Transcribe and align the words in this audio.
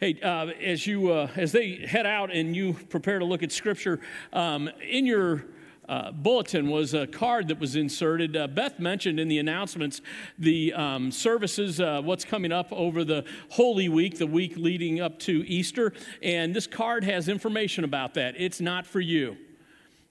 Hey, 0.00 0.16
uh, 0.22 0.46
as 0.62 0.86
you 0.86 1.10
uh, 1.10 1.28
as 1.34 1.50
they 1.50 1.84
head 1.84 2.06
out 2.06 2.30
and 2.32 2.54
you 2.54 2.74
prepare 2.88 3.18
to 3.18 3.24
look 3.24 3.42
at 3.42 3.50
Scripture, 3.50 3.98
um, 4.32 4.70
in 4.80 5.06
your 5.06 5.46
uh, 5.88 6.12
bulletin 6.12 6.68
was 6.68 6.94
a 6.94 7.04
card 7.08 7.48
that 7.48 7.58
was 7.58 7.74
inserted. 7.74 8.36
Uh, 8.36 8.46
Beth 8.46 8.78
mentioned 8.78 9.18
in 9.18 9.26
the 9.26 9.40
announcements 9.40 10.00
the 10.38 10.72
um, 10.74 11.10
services, 11.10 11.80
uh, 11.80 12.00
what's 12.00 12.24
coming 12.24 12.52
up 12.52 12.72
over 12.72 13.02
the 13.02 13.24
Holy 13.48 13.88
Week, 13.88 14.18
the 14.18 14.26
week 14.28 14.56
leading 14.56 15.00
up 15.00 15.18
to 15.18 15.44
Easter, 15.48 15.92
and 16.22 16.54
this 16.54 16.68
card 16.68 17.02
has 17.02 17.28
information 17.28 17.82
about 17.82 18.14
that. 18.14 18.36
It's 18.38 18.60
not 18.60 18.86
for 18.86 19.00
you. 19.00 19.36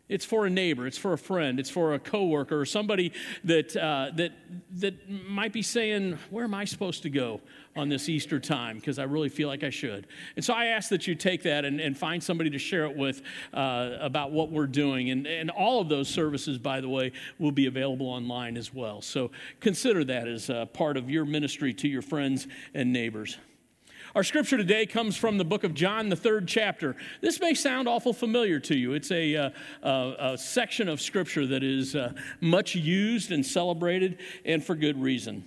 It's 0.10 0.24
for 0.24 0.46
a 0.46 0.50
neighbor, 0.50 0.88
it's 0.88 0.98
for 0.98 1.12
a 1.12 1.18
friend, 1.18 1.60
it's 1.60 1.70
for 1.70 1.94
a 1.94 2.00
coworker, 2.00 2.62
or 2.62 2.66
somebody 2.66 3.12
that, 3.44 3.76
uh, 3.76 4.12
that, 4.16 4.32
that 4.78 5.10
might 5.10 5.52
be 5.52 5.62
saying, 5.62 6.18
Where 6.30 6.46
am 6.46 6.54
I 6.54 6.64
supposed 6.64 7.04
to 7.04 7.10
go 7.10 7.42
on 7.76 7.90
this 7.90 8.08
Easter 8.08 8.40
time? 8.40 8.78
Because 8.78 9.00
I 9.00 9.04
really 9.04 9.28
feel 9.28 9.50
like 9.50 9.66
I 9.66 9.70
should. 9.70 10.08
And 10.38 10.46
so 10.46 10.54
I 10.54 10.68
ask 10.68 10.90
that 10.90 11.08
you 11.08 11.16
take 11.16 11.44
that 11.44 11.66
and, 11.66 11.82
and 11.82 11.98
find 11.98 12.24
somebody 12.24 12.50
to 12.52 12.60
share 12.60 12.86
it 12.86 12.96
with 12.96 13.22
uh, 13.54 13.98
about 14.00 14.32
what 14.32 14.50
we're 14.50 14.66
doing. 14.66 15.10
And, 15.10 15.28
and 15.28 15.50
all 15.52 15.82
of 15.82 15.90
those 15.90 16.08
services, 16.08 16.58
by 16.58 16.80
the 16.80 16.90
way, 16.90 17.12
will 17.38 17.52
be 17.52 17.66
available 17.66 18.08
online 18.08 18.56
as 18.56 18.74
well. 18.74 19.02
So 19.02 19.32
consider 19.60 20.06
that 20.06 20.28
as 20.28 20.50
part 20.74 20.96
of 20.96 21.10
your 21.10 21.26
ministry 21.26 21.74
to 21.74 21.88
your 21.88 22.02
friends 22.02 22.48
and 22.74 22.94
neighbors. 22.94 23.38
Our 24.16 24.24
scripture 24.24 24.58
today 24.58 24.86
comes 24.86 25.18
from 25.18 25.38
the 25.38 25.44
book 25.44 25.64
of 25.64 25.74
John, 25.74 26.08
the 26.10 26.16
third 26.16 26.48
chapter. 26.48 26.96
This 27.22 27.42
may 27.42 27.54
sound 27.54 27.90
awful 27.90 28.14
familiar 28.14 28.60
to 28.62 28.76
you. 28.76 28.94
It's 28.94 29.12
a, 29.12 29.36
uh, 29.36 29.50
a 29.84 30.38
section 30.38 30.88
of 30.88 31.02
scripture 31.02 31.46
that 31.48 31.62
is 31.62 31.96
uh, 31.96 32.14
much 32.40 32.74
used 32.74 33.32
and 33.32 33.46
celebrated, 33.46 34.20
and 34.46 34.64
for 34.64 34.76
good 34.76 35.02
reason. 35.02 35.44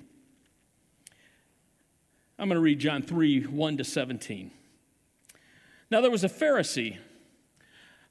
I'm 2.38 2.48
going 2.48 2.56
to 2.56 2.62
read 2.62 2.78
John 2.78 3.02
3 3.02 3.45
1 3.45 3.77
to 3.78 3.84
17. 3.84 4.50
Now 5.91 6.00
there 6.02 6.11
was 6.11 6.24
a 6.24 6.28
Pharisee, 6.28 6.98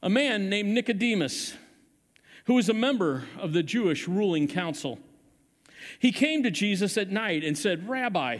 a 0.02 0.09
man 0.09 0.50
named 0.50 0.70
Nicodemus, 0.70 1.53
who 2.45 2.55
was 2.55 2.70
a 2.70 2.73
member 2.73 3.25
of 3.38 3.53
the 3.53 3.61
Jewish 3.61 4.08
ruling 4.08 4.47
council. 4.47 5.00
He 6.00 6.11
came 6.11 6.42
to 6.44 6.52
Jesus 6.52 6.97
at 6.97 7.11
night 7.11 7.44
and 7.44 7.58
said, 7.58 7.88
Rabbi, 7.88 8.39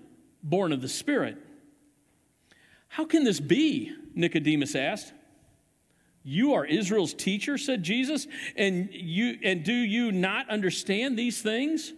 born 0.43 0.71
of 0.71 0.81
the 0.81 0.89
Spirit. 0.89 1.37
How 2.87 3.05
can 3.05 3.23
this 3.23 3.39
be? 3.39 3.95
Nicodemus 4.13 4.75
asked. 4.75 5.13
You 6.23 6.53
are 6.53 6.65
Israel's 6.65 7.13
teacher, 7.13 7.57
said 7.57 7.83
Jesus, 7.83 8.27
and, 8.55 8.89
you, 8.91 9.39
and 9.43 9.63
do 9.63 9.73
you 9.73 10.11
not 10.11 10.49
understand 10.49 11.17
these 11.17 11.41
things? 11.41 11.93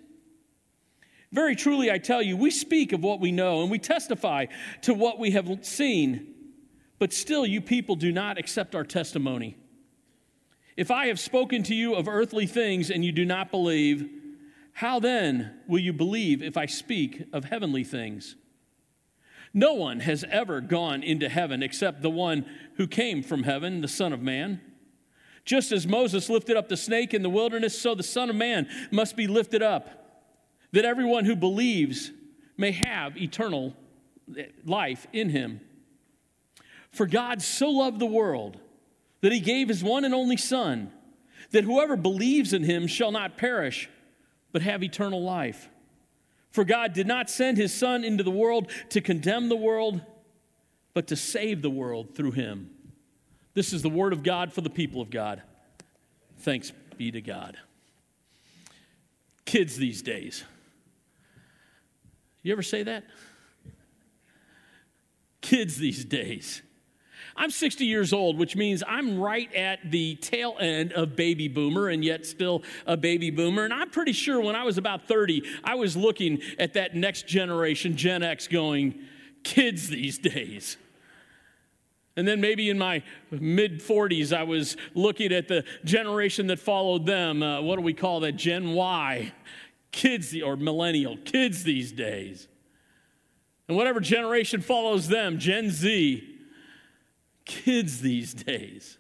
Very 1.31 1.55
truly, 1.55 1.91
I 1.91 1.97
tell 1.97 2.21
you, 2.21 2.37
we 2.37 2.51
speak 2.51 2.93
of 2.93 3.03
what 3.03 3.19
we 3.19 3.31
know 3.31 3.63
and 3.63 3.71
we 3.71 3.79
testify 3.79 4.45
to 4.83 4.93
what 4.93 5.19
we 5.19 5.31
have 5.31 5.65
seen, 5.65 6.33
but 6.99 7.11
still 7.11 7.45
you 7.45 7.59
people 7.59 7.95
do 7.95 8.11
not 8.11 8.37
accept 8.37 8.75
our 8.75 8.83
testimony. 8.83 9.57
If 10.77 10.89
I 10.89 11.07
have 11.07 11.19
spoken 11.19 11.63
to 11.63 11.75
you 11.75 11.95
of 11.95 12.07
earthly 12.07 12.45
things 12.45 12.91
and 12.91 13.03
you 13.03 13.11
do 13.11 13.25
not 13.25 13.51
believe, 13.51 14.09
how 14.73 14.99
then 14.99 15.53
will 15.67 15.79
you 15.79 15.93
believe 15.93 16.41
if 16.41 16.57
I 16.57 16.65
speak 16.65 17.23
of 17.31 17.45
heavenly 17.45 17.83
things? 17.83 18.35
No 19.53 19.73
one 19.75 19.99
has 19.99 20.25
ever 20.29 20.61
gone 20.61 21.03
into 21.03 21.29
heaven 21.29 21.61
except 21.61 22.01
the 22.01 22.09
one 22.09 22.45
who 22.77 22.87
came 22.87 23.21
from 23.21 23.43
heaven, 23.43 23.81
the 23.81 23.87
Son 23.87 24.11
of 24.11 24.21
Man. 24.21 24.59
Just 25.45 25.71
as 25.71 25.85
Moses 25.85 26.29
lifted 26.29 26.57
up 26.57 26.69
the 26.69 26.77
snake 26.77 27.13
in 27.13 27.21
the 27.21 27.29
wilderness, 27.29 27.79
so 27.79 27.93
the 27.93 28.01
Son 28.01 28.29
of 28.29 28.35
Man 28.35 28.67
must 28.91 29.15
be 29.15 29.27
lifted 29.27 29.61
up, 29.61 29.89
that 30.71 30.85
everyone 30.85 31.25
who 31.25 31.35
believes 31.35 32.11
may 32.57 32.71
have 32.71 33.15
eternal 33.15 33.75
life 34.65 35.05
in 35.13 35.29
him. 35.29 35.61
For 36.91 37.05
God 37.05 37.41
so 37.41 37.69
loved 37.69 37.99
the 37.99 38.05
world 38.05 38.57
that 39.21 39.31
he 39.31 39.39
gave 39.39 39.67
his 39.67 39.83
one 39.83 40.03
and 40.05 40.15
only 40.15 40.37
Son, 40.37 40.91
that 41.51 41.63
whoever 41.63 41.95
believes 41.95 42.53
in 42.53 42.63
him 42.63 42.87
shall 42.87 43.11
not 43.11 43.37
perish, 43.37 43.89
but 44.53 44.61
have 44.61 44.81
eternal 44.81 45.21
life. 45.21 45.67
For 46.51 46.63
God 46.63 46.93
did 46.93 47.07
not 47.07 47.29
send 47.29 47.57
his 47.57 47.73
Son 47.73 48.05
into 48.05 48.23
the 48.23 48.31
world 48.31 48.71
to 48.89 49.01
condemn 49.01 49.49
the 49.49 49.57
world, 49.57 50.01
but 50.93 51.07
to 51.07 51.17
save 51.17 51.61
the 51.61 51.69
world 51.69 52.15
through 52.15 52.31
him. 52.31 52.69
This 53.55 53.73
is 53.73 53.81
the 53.81 53.89
word 53.89 54.13
of 54.13 54.23
God 54.23 54.53
for 54.53 54.61
the 54.61 54.69
people 54.69 55.01
of 55.01 55.09
God. 55.09 55.41
Thanks 56.39 56.71
be 56.97 57.11
to 57.11 57.21
God. 57.21 57.57
Kids 59.45 59.75
these 59.75 60.01
days. 60.01 60.43
You 62.43 62.51
ever 62.53 62.63
say 62.63 62.83
that? 62.83 63.03
Kids 65.41 65.77
these 65.77 66.05
days. 66.05 66.61
I'm 67.35 67.49
60 67.49 67.85
years 67.85 68.13
old, 68.13 68.37
which 68.37 68.55
means 68.55 68.83
I'm 68.87 69.19
right 69.19 69.53
at 69.53 69.79
the 69.89 70.15
tail 70.15 70.55
end 70.59 70.93
of 70.93 71.15
baby 71.15 71.47
boomer 71.47 71.89
and 71.89 72.03
yet 72.03 72.25
still 72.25 72.63
a 72.85 72.95
baby 72.95 73.31
boomer. 73.31 73.63
And 73.63 73.73
I'm 73.73 73.89
pretty 73.89 74.13
sure 74.13 74.39
when 74.39 74.55
I 74.55 74.63
was 74.63 74.77
about 74.77 75.07
30, 75.07 75.43
I 75.63 75.75
was 75.75 75.97
looking 75.97 76.41
at 76.59 76.73
that 76.73 76.95
next 76.95 77.27
generation, 77.27 77.97
Gen 77.97 78.21
X, 78.21 78.47
going, 78.47 78.99
kids 79.43 79.89
these 79.89 80.19
days. 80.19 80.77
And 82.15 82.27
then 82.27 82.39
maybe 82.39 82.69
in 82.69 82.77
my 82.77 83.01
mid 83.31 83.79
40s, 83.79 84.35
I 84.35 84.43
was 84.43 84.77
looking 84.93 85.31
at 85.31 85.47
the 85.47 85.63
generation 85.83 86.47
that 86.47 86.59
followed 86.59 87.07
them. 87.07 87.41
Uh, 87.41 87.61
what 87.61 87.77
do 87.77 87.81
we 87.81 87.93
call 87.93 88.19
that? 88.19 88.33
Gen 88.33 88.73
Y. 88.73 89.31
Kids, 89.91 90.35
or 90.41 90.55
millennial, 90.55 91.17
kids 91.17 91.63
these 91.63 91.91
days. 91.91 92.47
And 93.67 93.77
whatever 93.77 93.99
generation 93.99 94.61
follows 94.61 95.07
them, 95.07 95.37
Gen 95.37 95.69
Z 95.69 96.32
kids 97.45 98.01
these 98.01 98.33
days. 98.33 98.97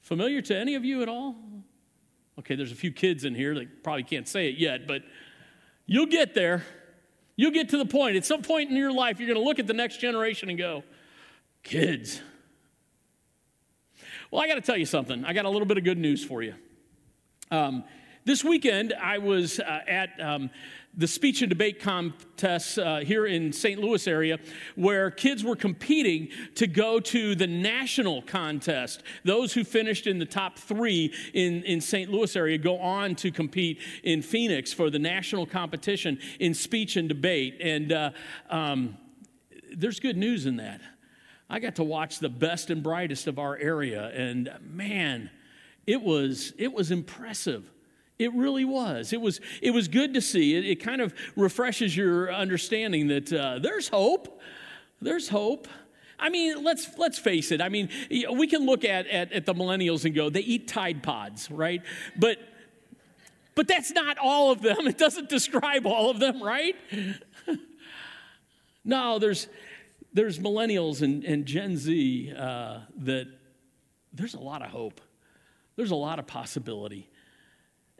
Familiar 0.00 0.42
to 0.42 0.56
any 0.56 0.74
of 0.74 0.84
you 0.84 1.02
at 1.02 1.08
all? 1.08 1.36
Okay, 2.38 2.54
there's 2.54 2.72
a 2.72 2.76
few 2.76 2.92
kids 2.92 3.24
in 3.24 3.34
here 3.34 3.54
that 3.54 3.82
probably 3.82 4.02
can't 4.02 4.26
say 4.26 4.48
it 4.48 4.56
yet, 4.56 4.86
but 4.86 5.02
you'll 5.86 6.06
get 6.06 6.34
there. 6.34 6.64
You'll 7.36 7.50
get 7.50 7.68
to 7.70 7.78
the 7.78 7.86
point. 7.86 8.16
At 8.16 8.24
some 8.24 8.42
point 8.42 8.70
in 8.70 8.76
your 8.76 8.92
life, 8.92 9.18
you're 9.18 9.28
going 9.28 9.38
to 9.38 9.44
look 9.44 9.58
at 9.58 9.66
the 9.66 9.74
next 9.74 9.98
generation 9.98 10.48
and 10.48 10.58
go, 10.58 10.82
kids. 11.62 12.20
Well, 14.30 14.42
I 14.42 14.48
got 14.48 14.54
to 14.54 14.60
tell 14.60 14.76
you 14.76 14.86
something. 14.86 15.24
I 15.24 15.32
got 15.32 15.44
a 15.44 15.50
little 15.50 15.66
bit 15.66 15.78
of 15.78 15.84
good 15.84 15.98
news 15.98 16.24
for 16.24 16.42
you. 16.42 16.54
Um, 17.50 17.84
this 18.24 18.42
weekend, 18.44 18.94
I 18.94 19.18
was 19.18 19.60
uh, 19.60 19.80
at 19.86 20.10
um, 20.20 20.50
the 20.94 21.08
speech 21.08 21.40
and 21.40 21.48
debate 21.48 21.80
contests 21.80 22.76
uh, 22.76 22.98
here 22.98 23.24
in 23.24 23.52
St. 23.52 23.80
Louis 23.80 24.06
area 24.06 24.38
where 24.74 25.10
kids 25.10 25.42
were 25.42 25.56
competing 25.56 26.28
to 26.56 26.66
go 26.66 27.00
to 27.00 27.34
the 27.34 27.46
national 27.46 28.20
contest. 28.22 29.02
Those 29.24 29.54
who 29.54 29.64
finished 29.64 30.06
in 30.06 30.18
the 30.18 30.26
top 30.26 30.58
three 30.58 31.14
in, 31.32 31.62
in 31.62 31.80
St. 31.80 32.10
Louis 32.10 32.36
area 32.36 32.58
go 32.58 32.78
on 32.78 33.14
to 33.16 33.30
compete 33.30 33.80
in 34.02 34.20
Phoenix 34.20 34.72
for 34.72 34.90
the 34.90 34.98
national 34.98 35.46
competition 35.46 36.18
in 36.40 36.52
speech 36.52 36.96
and 36.96 37.08
debate. 37.08 37.56
And 37.60 37.92
uh, 37.92 38.10
um, 38.50 38.98
there's 39.74 39.98
good 39.98 40.18
news 40.18 40.44
in 40.44 40.56
that. 40.56 40.82
I 41.48 41.58
got 41.58 41.76
to 41.76 41.84
watch 41.84 42.18
the 42.18 42.28
best 42.28 42.70
and 42.70 42.82
brightest 42.82 43.26
of 43.26 43.38
our 43.38 43.56
area, 43.56 44.08
and 44.14 44.50
man, 44.62 45.30
it 45.86 46.00
was, 46.00 46.54
it 46.56 46.72
was 46.72 46.90
impressive. 46.90 47.70
It 48.18 48.32
really 48.34 48.64
was. 48.64 49.12
It 49.12 49.20
was, 49.20 49.40
it 49.60 49.72
was 49.72 49.88
good 49.88 50.14
to 50.14 50.20
see. 50.20 50.54
It, 50.56 50.64
it 50.64 50.76
kind 50.76 51.00
of 51.00 51.14
refreshes 51.36 51.96
your 51.96 52.32
understanding 52.32 53.08
that 53.08 53.32
uh, 53.32 53.58
there's 53.58 53.88
hope. 53.88 54.40
There's 55.00 55.28
hope. 55.28 55.66
I 56.18 56.28
mean, 56.28 56.62
let's 56.62 56.96
let's 56.98 57.18
face 57.18 57.50
it. 57.50 57.60
I 57.60 57.68
mean, 57.68 57.88
we 58.08 58.46
can 58.46 58.64
look 58.64 58.84
at, 58.84 59.08
at, 59.08 59.32
at 59.32 59.44
the 59.44 59.54
millennials 59.54 60.04
and 60.04 60.14
go, 60.14 60.30
they 60.30 60.40
eat 60.40 60.68
Tide 60.68 61.02
Pods, 61.02 61.50
right? 61.50 61.82
But 62.16 62.38
but 63.56 63.66
that's 63.66 63.90
not 63.90 64.18
all 64.18 64.52
of 64.52 64.62
them. 64.62 64.76
It 64.86 64.98
doesn't 64.98 65.28
describe 65.28 65.86
all 65.86 66.10
of 66.10 66.20
them, 66.20 66.42
right? 66.42 66.76
no, 68.84 69.18
there's 69.18 69.48
there's 70.12 70.38
millennials 70.38 71.02
and, 71.02 71.24
and 71.24 71.44
Gen 71.44 71.76
Z 71.76 72.32
uh, 72.38 72.80
that 72.98 73.26
there's 74.12 74.34
a 74.34 74.40
lot 74.40 74.62
of 74.62 74.70
hope. 74.70 75.00
There's 75.74 75.90
a 75.90 75.96
lot 75.96 76.18
of 76.18 76.26
possibility. 76.26 77.08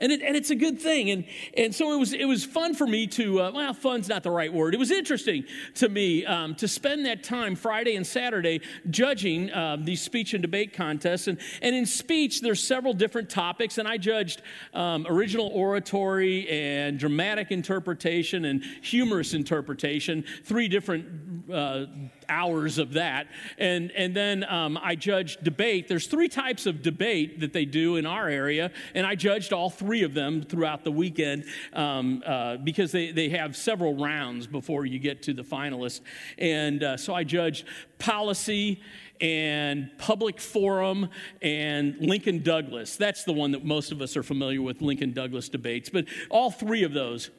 And, 0.02 0.10
it, 0.10 0.20
and 0.20 0.37
it's 0.37 0.50
a 0.50 0.56
good 0.56 0.81
thing. 0.81 1.10
And, 1.10 1.25
and 1.56 1.75
so 1.75 1.94
it 1.94 1.96
was, 1.96 2.12
it 2.12 2.25
was 2.25 2.44
fun 2.44 2.75
for 2.75 2.87
me 2.87 3.06
to, 3.06 3.40
uh, 3.40 3.52
well, 3.52 3.72
fun's 3.72 4.08
not 4.08 4.25
the 4.25 4.31
right 4.32 4.52
word. 4.52 4.75
It 4.75 4.78
was 4.78 4.90
interesting 4.90 5.44
to 5.76 5.88
me 5.88 6.26
um, 6.26 6.56
to 6.56 6.66
spend 6.66 7.06
that 7.06 7.22
time 7.22 7.54
Friday 7.54 7.94
and 7.94 8.04
Saturday 8.04 8.60
judging 8.90 9.50
uh, 9.52 9.76
these 9.81 10.02
speech 10.02 10.34
and 10.34 10.43
debate 10.43 10.75
contests. 10.75 11.28
And, 11.28 11.38
and 11.62 11.75
in 11.75 11.87
speech, 11.87 12.40
there's 12.40 12.62
several 12.62 12.93
different 12.93 13.31
topics. 13.31 13.78
And 13.78 13.87
I 13.87 13.96
judged 13.96 14.43
um, 14.75 15.06
original 15.08 15.49
oratory 15.54 16.49
and 16.50 16.99
dramatic 16.99 17.52
interpretation 17.52 18.44
and 18.46 18.64
humorous 18.82 19.34
interpretation, 19.34 20.25
three 20.44 20.66
different 20.66 21.41
uh, 21.52 21.86
hours 22.28 22.78
of 22.78 22.92
that. 22.92 23.26
And, 23.58 23.90
and 23.92 24.14
then 24.14 24.44
um, 24.44 24.78
I 24.82 24.94
judged 24.94 25.44
debate. 25.44 25.88
There's 25.88 26.06
three 26.06 26.28
types 26.28 26.66
of 26.66 26.82
debate 26.82 27.40
that 27.40 27.52
they 27.52 27.64
do 27.64 27.96
in 27.96 28.06
our 28.06 28.28
area, 28.28 28.70
and 28.94 29.06
I 29.06 29.14
judged 29.14 29.52
all 29.52 29.70
three 29.70 30.02
of 30.02 30.14
them 30.14 30.42
throughout 30.42 30.84
the 30.84 30.92
weekend 30.92 31.44
um, 31.72 32.22
uh, 32.26 32.56
because 32.58 32.92
they, 32.92 33.12
they 33.12 33.28
have 33.30 33.56
several 33.56 33.96
rounds 33.96 34.46
before 34.46 34.86
you 34.86 34.98
get 34.98 35.22
to 35.24 35.34
the 35.34 35.42
finalists. 35.42 36.00
And 36.38 36.82
uh, 36.82 36.96
so 36.96 37.14
I 37.14 37.24
judged 37.24 37.66
policy 37.98 38.80
and 39.20 39.90
public 39.98 40.40
forum 40.40 41.08
and 41.40 41.96
Lincoln 42.00 42.42
Douglas. 42.42 42.96
That's 42.96 43.22
the 43.24 43.32
one 43.32 43.52
that 43.52 43.64
most 43.64 43.92
of 43.92 44.02
us 44.02 44.16
are 44.16 44.24
familiar 44.24 44.60
with, 44.60 44.82
Lincoln 44.82 45.12
Douglas 45.12 45.48
debates. 45.48 45.88
But 45.88 46.06
all 46.28 46.50
three 46.50 46.82
of 46.82 46.92
those 46.92 47.30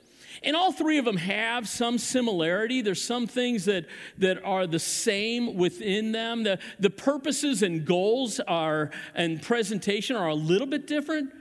and 0.44 0.56
all 0.56 0.72
three 0.72 0.98
of 0.98 1.06
them 1.06 1.18
have 1.18 1.68
some 1.68 1.98
similarity. 1.98 2.81
There's 2.81 3.01
some 3.01 3.28
things 3.28 3.66
that, 3.66 3.86
that 4.18 4.44
are 4.44 4.68
the 4.68 4.80
same 4.80 5.56
within 5.56 6.12
them. 6.12 6.44
The, 6.44 6.60
the 6.80 6.90
purposes 6.90 7.63
and 7.63 7.86
goals 7.86 8.40
are 8.42 8.92
and 9.16 9.42
presentation 9.42 10.16
are 10.16 10.28
a 10.28 10.36
little 10.36 10.68
bit 10.68 10.88
different. 10.88 11.31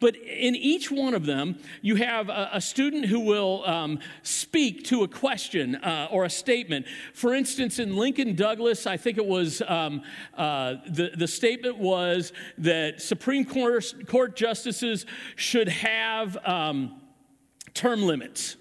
But 0.00 0.16
in 0.16 0.56
each 0.56 0.90
one 0.90 1.14
of 1.14 1.26
them, 1.26 1.60
you 1.80 1.94
have 1.94 2.28
a, 2.28 2.50
a 2.54 2.60
student 2.60 3.06
who 3.06 3.20
will 3.20 3.64
um, 3.64 4.00
speak 4.24 4.84
to 4.86 5.04
a 5.04 5.08
question 5.08 5.76
uh, 5.76 6.08
or 6.10 6.24
a 6.24 6.30
statement. 6.30 6.86
For 7.14 7.32
instance, 7.32 7.78
in 7.78 7.96
Lincoln 7.96 8.34
Douglas, 8.34 8.84
I 8.84 8.96
think 8.96 9.16
it 9.16 9.24
was 9.24 9.62
um, 9.62 10.02
uh, 10.36 10.74
the, 10.88 11.12
the 11.16 11.28
statement 11.28 11.78
was 11.78 12.32
that 12.58 13.00
Supreme 13.00 13.44
Court, 13.44 13.94
Court 14.08 14.34
justices 14.34 15.06
should 15.36 15.68
have. 15.68 16.36
Um, 16.44 17.01
term 17.74 18.02
limits. 18.02 18.56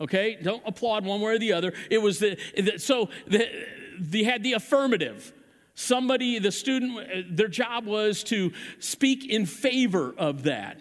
Okay, 0.00 0.38
don't 0.42 0.62
applaud 0.66 1.04
one 1.04 1.20
way 1.20 1.34
or 1.34 1.38
the 1.38 1.52
other. 1.52 1.72
It 1.90 1.98
was 1.98 2.18
the, 2.18 2.38
the 2.56 2.78
so 2.78 3.08
the, 3.26 3.48
they 3.98 4.24
had 4.24 4.42
the 4.42 4.52
affirmative. 4.52 5.32
Somebody, 5.74 6.38
the 6.38 6.52
student, 6.52 7.36
their 7.36 7.48
job 7.48 7.86
was 7.86 8.22
to 8.24 8.52
speak 8.78 9.28
in 9.28 9.44
favor 9.44 10.14
of 10.16 10.44
that. 10.44 10.78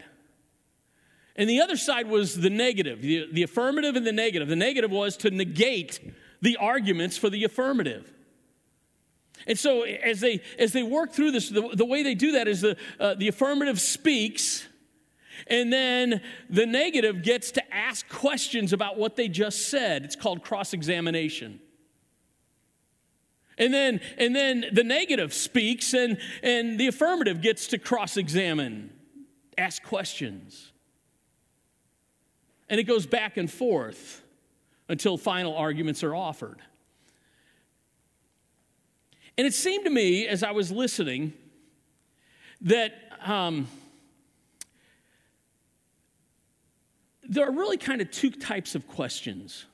And 1.35 1.49
the 1.49 1.59
other 1.59 1.75
side 1.75 2.07
was 2.07 2.39
the 2.39 2.49
negative, 2.49 3.01
the, 3.01 3.27
the 3.31 3.43
affirmative 3.43 3.97
and 3.97 4.07
the 4.07 4.13
negative. 4.13 4.47
The 4.47 4.55
negative 4.55 4.91
was 4.91 5.17
to 5.17 5.31
negate 5.31 5.99
the 6.41 6.55
arguments 6.57 7.17
for 7.17 7.29
the 7.29 7.43
affirmative. 7.43 8.09
And 9.47 9.59
so 9.59 9.83
as 9.83 10.21
they 10.21 10.41
as 10.57 10.71
they 10.71 10.81
work 10.81 11.11
through 11.11 11.31
this, 11.31 11.49
the, 11.49 11.69
the 11.73 11.85
way 11.85 12.03
they 12.03 12.15
do 12.15 12.31
that 12.33 12.47
is 12.47 12.61
the 12.61 12.77
uh, 12.99 13.15
the 13.15 13.27
affirmative 13.27 13.79
speaks 13.79 14.65
and 15.47 15.71
then 15.71 16.21
the 16.49 16.65
negative 16.65 17.23
gets 17.23 17.51
to 17.51 17.73
ask 17.73 18.07
questions 18.09 18.73
about 18.73 18.97
what 18.97 19.15
they 19.15 19.27
just 19.27 19.69
said. 19.69 20.03
It's 20.03 20.15
called 20.15 20.43
cross 20.43 20.73
examination. 20.73 21.59
And 23.57 23.73
then, 23.73 24.01
and 24.17 24.35
then 24.35 24.65
the 24.71 24.83
negative 24.83 25.33
speaks, 25.33 25.93
and, 25.93 26.17
and 26.43 26.79
the 26.79 26.87
affirmative 26.87 27.41
gets 27.41 27.67
to 27.67 27.77
cross 27.77 28.17
examine, 28.17 28.91
ask 29.57 29.81
questions. 29.81 30.71
And 32.69 32.79
it 32.79 32.83
goes 32.83 33.05
back 33.05 33.37
and 33.37 33.49
forth 33.49 34.23
until 34.89 35.17
final 35.17 35.55
arguments 35.55 36.03
are 36.03 36.13
offered. 36.13 36.61
And 39.37 39.47
it 39.47 39.53
seemed 39.53 39.85
to 39.85 39.91
me 39.91 40.27
as 40.27 40.43
I 40.43 40.51
was 40.51 40.71
listening 40.71 41.33
that. 42.61 42.93
Um, 43.25 43.67
there 47.29 47.47
are 47.47 47.51
really 47.51 47.77
kind 47.77 48.01
of 48.01 48.11
two 48.11 48.31
types 48.31 48.75
of 48.75 48.87
questions. 48.87 49.65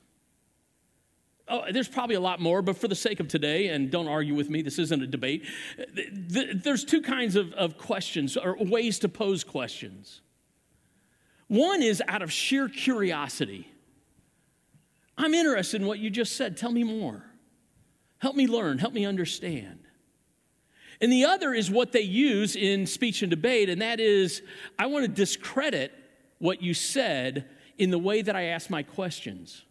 Oh, 1.48 1.64
there's 1.70 1.88
probably 1.88 2.14
a 2.14 2.20
lot 2.20 2.40
more, 2.40 2.62
but 2.62 2.76
for 2.76 2.88
the 2.88 2.94
sake 2.94 3.20
of 3.20 3.28
today, 3.28 3.68
and 3.68 3.90
don't 3.90 4.08
argue 4.08 4.34
with 4.34 4.48
me, 4.48 4.62
this 4.62 4.78
isn't 4.78 5.02
a 5.02 5.06
debate. 5.06 5.44
There's 5.94 6.84
two 6.84 7.02
kinds 7.02 7.36
of, 7.36 7.52
of 7.54 7.76
questions 7.78 8.36
or 8.36 8.56
ways 8.58 8.98
to 9.00 9.08
pose 9.08 9.44
questions. 9.44 10.20
One 11.48 11.82
is 11.82 12.02
out 12.08 12.22
of 12.22 12.32
sheer 12.32 12.68
curiosity. 12.68 13.68
I'm 15.18 15.34
interested 15.34 15.80
in 15.82 15.86
what 15.86 15.98
you 15.98 16.08
just 16.08 16.36
said. 16.36 16.56
Tell 16.56 16.72
me 16.72 16.84
more. 16.84 17.24
Help 18.18 18.36
me 18.36 18.46
learn. 18.46 18.78
Help 18.78 18.94
me 18.94 19.04
understand. 19.04 19.80
And 21.00 21.12
the 21.12 21.24
other 21.24 21.52
is 21.52 21.70
what 21.70 21.90
they 21.90 22.00
use 22.00 22.54
in 22.54 22.86
speech 22.86 23.22
and 23.22 23.30
debate, 23.30 23.68
and 23.68 23.82
that 23.82 23.98
is 23.98 24.40
I 24.78 24.86
want 24.86 25.04
to 25.04 25.08
discredit 25.10 25.92
what 26.42 26.60
you 26.60 26.74
said 26.74 27.48
in 27.78 27.92
the 27.92 27.98
way 28.00 28.20
that 28.20 28.34
I 28.34 28.46
ask 28.46 28.68
my 28.68 28.82
questions. 28.82 29.62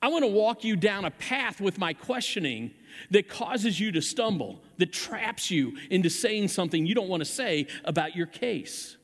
I 0.00 0.06
want 0.06 0.22
to 0.22 0.30
walk 0.30 0.62
you 0.62 0.76
down 0.76 1.04
a 1.04 1.10
path 1.10 1.60
with 1.60 1.76
my 1.76 1.92
questioning 1.92 2.70
that 3.10 3.28
causes 3.28 3.80
you 3.80 3.90
to 3.90 4.00
stumble, 4.00 4.62
that 4.78 4.92
traps 4.92 5.50
you 5.50 5.76
into 5.90 6.08
saying 6.08 6.48
something 6.48 6.86
you 6.86 6.94
don't 6.94 7.08
want 7.08 7.20
to 7.20 7.28
say 7.28 7.66
about 7.84 8.14
your 8.14 8.26
case. 8.28 8.96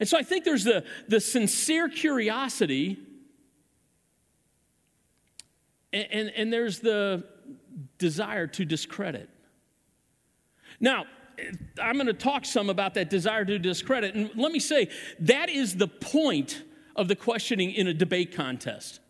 And 0.00 0.08
so 0.08 0.16
I 0.16 0.22
think 0.22 0.46
there's 0.46 0.64
the, 0.64 0.82
the 1.08 1.20
sincere 1.20 1.90
curiosity, 1.90 2.96
and, 5.92 6.06
and, 6.10 6.30
and 6.30 6.50
there's 6.50 6.80
the 6.80 7.24
desire 7.98 8.46
to 8.46 8.64
discredit. 8.64 9.28
Now, 10.80 11.04
I'm 11.80 11.94
going 11.94 12.06
to 12.06 12.12
talk 12.12 12.44
some 12.44 12.70
about 12.70 12.94
that 12.94 13.10
desire 13.10 13.44
to 13.44 13.58
discredit. 13.58 14.14
And 14.14 14.30
let 14.36 14.52
me 14.52 14.58
say, 14.58 14.88
that 15.20 15.48
is 15.48 15.76
the 15.76 15.88
point 15.88 16.62
of 16.96 17.08
the 17.08 17.16
questioning 17.16 17.72
in 17.72 17.86
a 17.86 17.94
debate 17.94 18.34
contest. 18.34 19.00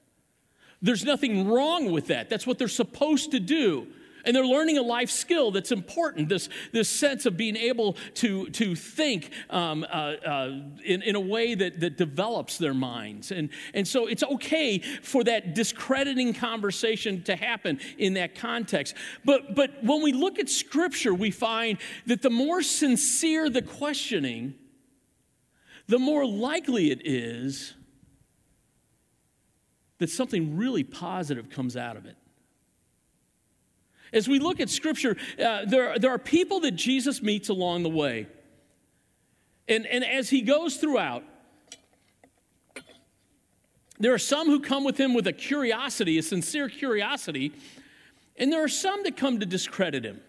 There's 0.80 1.04
nothing 1.04 1.48
wrong 1.48 1.92
with 1.92 2.08
that. 2.08 2.28
That's 2.28 2.46
what 2.46 2.58
they're 2.58 2.68
supposed 2.68 3.30
to 3.32 3.40
do. 3.40 3.86
And 4.24 4.34
they're 4.34 4.46
learning 4.46 4.78
a 4.78 4.82
life 4.82 5.10
skill 5.10 5.50
that's 5.50 5.72
important 5.72 6.28
this, 6.28 6.48
this 6.72 6.88
sense 6.88 7.26
of 7.26 7.36
being 7.36 7.56
able 7.56 7.96
to, 8.14 8.48
to 8.50 8.74
think 8.74 9.30
um, 9.50 9.84
uh, 9.84 9.86
uh, 9.86 10.60
in, 10.84 11.02
in 11.02 11.16
a 11.16 11.20
way 11.20 11.54
that, 11.54 11.80
that 11.80 11.96
develops 11.98 12.58
their 12.58 12.74
minds. 12.74 13.32
And, 13.32 13.50
and 13.74 13.86
so 13.86 14.06
it's 14.06 14.22
okay 14.22 14.78
for 14.78 15.24
that 15.24 15.54
discrediting 15.54 16.34
conversation 16.34 17.22
to 17.24 17.36
happen 17.36 17.80
in 17.98 18.14
that 18.14 18.34
context. 18.34 18.94
But, 19.24 19.54
but 19.54 19.82
when 19.82 20.02
we 20.02 20.12
look 20.12 20.38
at 20.38 20.48
Scripture, 20.48 21.14
we 21.14 21.30
find 21.30 21.78
that 22.06 22.22
the 22.22 22.30
more 22.30 22.62
sincere 22.62 23.50
the 23.50 23.62
questioning, 23.62 24.54
the 25.88 25.98
more 25.98 26.24
likely 26.24 26.90
it 26.90 27.06
is 27.06 27.74
that 29.98 30.10
something 30.10 30.56
really 30.56 30.82
positive 30.82 31.48
comes 31.48 31.76
out 31.76 31.96
of 31.96 32.06
it. 32.06 32.16
As 34.12 34.28
we 34.28 34.38
look 34.38 34.60
at 34.60 34.68
Scripture, 34.68 35.16
uh, 35.38 35.64
there, 35.66 35.98
there 35.98 36.10
are 36.10 36.18
people 36.18 36.60
that 36.60 36.72
Jesus 36.72 37.22
meets 37.22 37.48
along 37.48 37.82
the 37.82 37.88
way. 37.88 38.26
And, 39.68 39.86
and 39.86 40.04
as 40.04 40.28
he 40.28 40.42
goes 40.42 40.76
throughout, 40.76 41.24
there 43.98 44.12
are 44.12 44.18
some 44.18 44.48
who 44.48 44.60
come 44.60 44.84
with 44.84 44.98
him 44.98 45.14
with 45.14 45.26
a 45.28 45.32
curiosity, 45.32 46.18
a 46.18 46.22
sincere 46.22 46.68
curiosity, 46.68 47.52
and 48.36 48.52
there 48.52 48.62
are 48.62 48.68
some 48.68 49.02
that 49.04 49.16
come 49.16 49.40
to 49.40 49.46
discredit 49.46 50.04
him. 50.04 50.20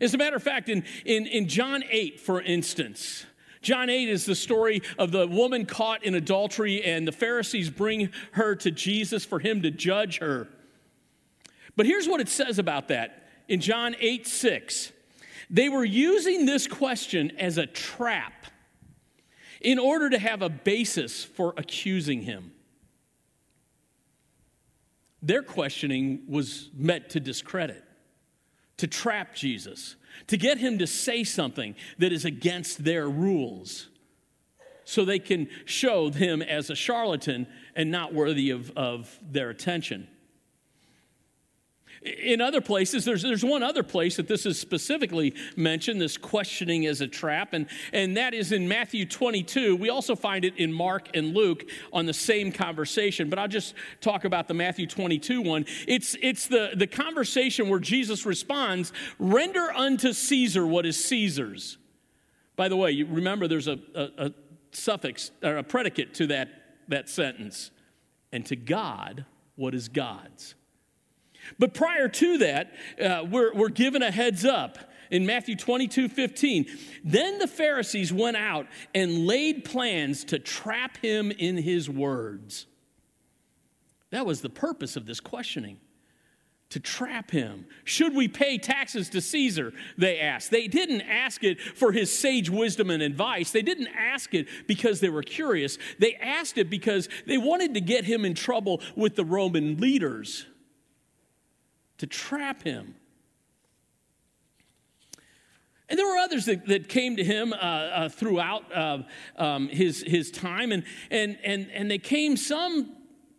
As 0.00 0.14
a 0.14 0.18
matter 0.18 0.36
of 0.36 0.42
fact, 0.42 0.68
in, 0.68 0.84
in, 1.04 1.26
in 1.26 1.48
John 1.48 1.82
8, 1.90 2.20
for 2.20 2.40
instance, 2.40 3.26
John 3.60 3.88
8 3.88 4.08
is 4.08 4.26
the 4.26 4.34
story 4.34 4.82
of 4.98 5.10
the 5.10 5.26
woman 5.26 5.66
caught 5.66 6.04
in 6.04 6.14
adultery, 6.14 6.84
and 6.84 7.08
the 7.08 7.12
Pharisees 7.12 7.70
bring 7.70 8.10
her 8.32 8.54
to 8.56 8.70
Jesus 8.70 9.24
for 9.24 9.38
him 9.38 9.62
to 9.62 9.70
judge 9.70 10.18
her. 10.18 10.48
But 11.76 11.86
here's 11.86 12.08
what 12.08 12.20
it 12.20 12.28
says 12.28 12.58
about 12.58 12.88
that 12.88 13.28
in 13.48 13.60
John 13.60 13.96
8 13.98 14.26
6. 14.26 14.92
They 15.50 15.68
were 15.68 15.84
using 15.84 16.46
this 16.46 16.66
question 16.66 17.32
as 17.38 17.58
a 17.58 17.66
trap 17.66 18.46
in 19.60 19.78
order 19.78 20.10
to 20.10 20.18
have 20.18 20.42
a 20.42 20.48
basis 20.48 21.24
for 21.24 21.54
accusing 21.56 22.22
him. 22.22 22.52
Their 25.22 25.42
questioning 25.42 26.24
was 26.28 26.70
meant 26.74 27.10
to 27.10 27.20
discredit, 27.20 27.82
to 28.76 28.86
trap 28.86 29.34
Jesus, 29.34 29.96
to 30.26 30.36
get 30.36 30.58
him 30.58 30.78
to 30.78 30.86
say 30.86 31.24
something 31.24 31.74
that 31.98 32.12
is 32.12 32.24
against 32.24 32.84
their 32.84 33.08
rules 33.08 33.88
so 34.84 35.04
they 35.04 35.18
can 35.18 35.48
show 35.64 36.10
him 36.10 36.42
as 36.42 36.68
a 36.68 36.74
charlatan 36.74 37.46
and 37.74 37.90
not 37.90 38.12
worthy 38.12 38.50
of, 38.50 38.70
of 38.76 39.18
their 39.22 39.48
attention. 39.48 40.08
In 42.04 42.42
other 42.42 42.60
places, 42.60 43.06
there's, 43.06 43.22
there's 43.22 43.44
one 43.44 43.62
other 43.62 43.82
place 43.82 44.16
that 44.16 44.28
this 44.28 44.44
is 44.44 44.60
specifically 44.60 45.34
mentioned, 45.56 46.00
this 46.02 46.18
questioning 46.18 46.84
as 46.84 47.00
a 47.00 47.08
trap, 47.08 47.54
and, 47.54 47.66
and 47.94 48.18
that 48.18 48.34
is 48.34 48.52
in 48.52 48.68
Matthew 48.68 49.06
22. 49.06 49.76
We 49.76 49.88
also 49.88 50.14
find 50.14 50.44
it 50.44 50.54
in 50.58 50.70
Mark 50.70 51.08
and 51.16 51.34
Luke 51.34 51.64
on 51.94 52.04
the 52.04 52.12
same 52.12 52.52
conversation, 52.52 53.30
but 53.30 53.38
I'll 53.38 53.48
just 53.48 53.74
talk 54.02 54.26
about 54.26 54.48
the 54.48 54.54
Matthew 54.54 54.86
22 54.86 55.40
one. 55.40 55.64
It's, 55.88 56.14
it's 56.20 56.46
the, 56.46 56.72
the 56.76 56.86
conversation 56.86 57.70
where 57.70 57.80
Jesus 57.80 58.26
responds, 58.26 58.92
Render 59.18 59.72
unto 59.72 60.12
Caesar 60.12 60.66
what 60.66 60.84
is 60.84 61.02
Caesar's. 61.06 61.78
By 62.56 62.68
the 62.68 62.76
way, 62.76 62.90
you 62.90 63.06
remember 63.06 63.48
there's 63.48 63.68
a, 63.68 63.78
a, 63.94 64.08
a 64.18 64.32
suffix 64.72 65.30
or 65.42 65.56
a 65.56 65.62
predicate 65.62 66.12
to 66.14 66.26
that, 66.26 66.48
that 66.88 67.08
sentence, 67.08 67.70
and 68.30 68.44
to 68.46 68.56
God 68.56 69.24
what 69.56 69.74
is 69.74 69.88
God's. 69.88 70.54
But 71.58 71.74
prior 71.74 72.08
to 72.08 72.38
that, 72.38 72.72
uh, 73.02 73.24
we're, 73.30 73.54
we're 73.54 73.68
given 73.68 74.02
a 74.02 74.10
heads 74.10 74.44
up 74.44 74.78
in 75.10 75.26
Matthew 75.26 75.56
22 75.56 76.08
15. 76.08 76.66
Then 77.04 77.38
the 77.38 77.46
Pharisees 77.46 78.12
went 78.12 78.36
out 78.36 78.66
and 78.94 79.26
laid 79.26 79.64
plans 79.64 80.24
to 80.24 80.38
trap 80.38 80.96
him 80.98 81.30
in 81.30 81.56
his 81.56 81.88
words. 81.88 82.66
That 84.10 84.26
was 84.26 84.40
the 84.40 84.50
purpose 84.50 84.96
of 84.96 85.06
this 85.06 85.20
questioning 85.20 85.78
to 86.70 86.80
trap 86.80 87.30
him. 87.30 87.66
Should 87.84 88.14
we 88.14 88.26
pay 88.26 88.58
taxes 88.58 89.08
to 89.10 89.20
Caesar? 89.20 89.72
They 89.96 90.18
asked. 90.18 90.50
They 90.50 90.66
didn't 90.66 91.02
ask 91.02 91.44
it 91.44 91.60
for 91.60 91.92
his 91.92 92.16
sage 92.16 92.50
wisdom 92.50 92.90
and 92.90 93.02
advice. 93.02 93.52
They 93.52 93.62
didn't 93.62 93.88
ask 93.96 94.34
it 94.34 94.48
because 94.66 94.98
they 94.98 95.08
were 95.08 95.22
curious. 95.22 95.78
They 96.00 96.14
asked 96.16 96.58
it 96.58 96.70
because 96.70 97.08
they 97.26 97.38
wanted 97.38 97.74
to 97.74 97.80
get 97.80 98.04
him 98.04 98.24
in 98.24 98.34
trouble 98.34 98.80
with 98.96 99.14
the 99.14 99.24
Roman 99.24 99.76
leaders 99.76 100.46
to 101.98 102.06
trap 102.06 102.62
him. 102.62 102.94
And 105.88 105.98
there 105.98 106.06
were 106.06 106.18
others 106.18 106.46
that, 106.46 106.66
that 106.66 106.88
came 106.88 107.16
to 107.16 107.24
him 107.24 107.52
uh, 107.52 107.56
uh, 107.56 108.08
throughout 108.08 108.64
uh, 108.74 108.98
um, 109.36 109.68
his, 109.68 110.02
his 110.02 110.30
time, 110.30 110.72
and, 110.72 110.82
and, 111.10 111.38
and, 111.44 111.70
and 111.72 111.90
they 111.90 111.98
came 111.98 112.36
some 112.36 112.96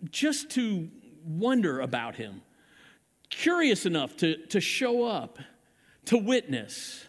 just 0.09 0.51
to 0.51 0.89
wonder 1.25 1.79
about 1.81 2.15
him, 2.15 2.41
curious 3.29 3.85
enough 3.85 4.15
to, 4.17 4.37
to 4.47 4.61
show 4.61 5.03
up, 5.03 5.39
to 6.05 6.17
witness. 6.17 7.05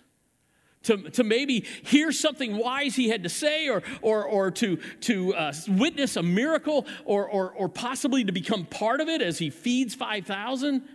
To, 0.85 0.97
to 1.11 1.25
maybe 1.25 1.67
hear 1.83 2.12
something 2.12 2.57
wise 2.57 2.95
he 2.95 3.09
had 3.09 3.25
to 3.25 3.29
say, 3.29 3.69
or, 3.69 3.83
or, 4.03 4.25
or 4.25 4.53
to, 4.53 4.76
to 4.76 5.35
uh, 5.35 5.53
witness 5.67 6.15
a 6.15 6.23
miracle, 6.23 6.87
or, 7.05 7.29
or, 7.29 7.50
or 7.50 7.69
possibly 7.69 8.25
to 8.25 8.31
become 8.31 8.67
part 8.67 9.00
of 9.00 9.09
it 9.09 9.21
as 9.21 9.37
he 9.38 9.50
feeds 9.50 9.97
5,000 9.97 10.88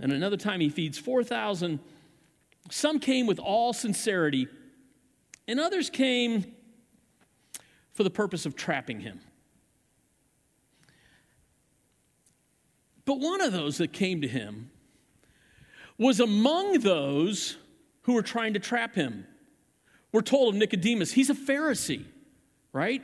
and 0.00 0.12
another 0.12 0.36
time 0.36 0.60
he 0.60 0.68
feeds 0.68 0.98
4,000. 0.98 1.80
Some 2.70 3.00
came 3.00 3.26
with 3.26 3.38
all 3.38 3.72
sincerity, 3.72 4.48
and 5.46 5.58
others 5.58 5.90
came 5.90 6.54
for 7.92 8.04
the 8.04 8.10
purpose 8.10 8.46
of 8.46 8.54
trapping 8.54 9.00
him. 9.00 9.20
But 13.04 13.20
one 13.20 13.40
of 13.40 13.52
those 13.52 13.78
that 13.78 13.92
came 13.92 14.20
to 14.20 14.28
him 14.28 14.70
was 15.96 16.20
among 16.20 16.80
those 16.80 17.56
who 18.02 18.12
were 18.12 18.22
trying 18.22 18.54
to 18.54 18.60
trap 18.60 18.94
him. 18.94 19.26
We're 20.12 20.20
told 20.20 20.54
of 20.54 20.58
Nicodemus, 20.58 21.12
he's 21.12 21.30
a 21.30 21.34
Pharisee, 21.34 22.04
right? 22.72 23.02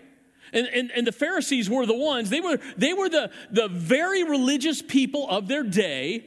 And, 0.52 0.66
and, 0.68 0.90
and 0.92 1.06
the 1.06 1.12
Pharisees 1.12 1.68
were 1.68 1.86
the 1.86 1.96
ones, 1.96 2.30
they 2.30 2.40
were, 2.40 2.58
they 2.76 2.92
were 2.92 3.08
the, 3.08 3.30
the 3.50 3.68
very 3.68 4.22
religious 4.24 4.80
people 4.80 5.28
of 5.28 5.48
their 5.48 5.62
day 5.62 6.26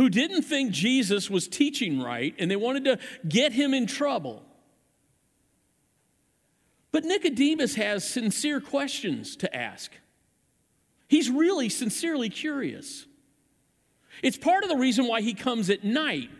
who 0.00 0.08
didn't 0.08 0.40
think 0.40 0.72
Jesus 0.72 1.28
was 1.28 1.46
teaching 1.46 2.00
right 2.00 2.34
and 2.38 2.50
they 2.50 2.56
wanted 2.56 2.86
to 2.86 2.98
get 3.28 3.52
him 3.52 3.74
in 3.74 3.86
trouble. 3.86 4.42
But 6.90 7.04
Nicodemus 7.04 7.74
has 7.74 8.08
sincere 8.08 8.62
questions 8.62 9.36
to 9.36 9.54
ask. 9.54 9.92
He's 11.06 11.28
really 11.28 11.68
sincerely 11.68 12.30
curious. 12.30 13.04
It's 14.22 14.38
part 14.38 14.62
of 14.64 14.70
the 14.70 14.76
reason 14.78 15.06
why 15.06 15.20
he 15.20 15.34
comes 15.34 15.68
at 15.68 15.84
night. 15.84 16.30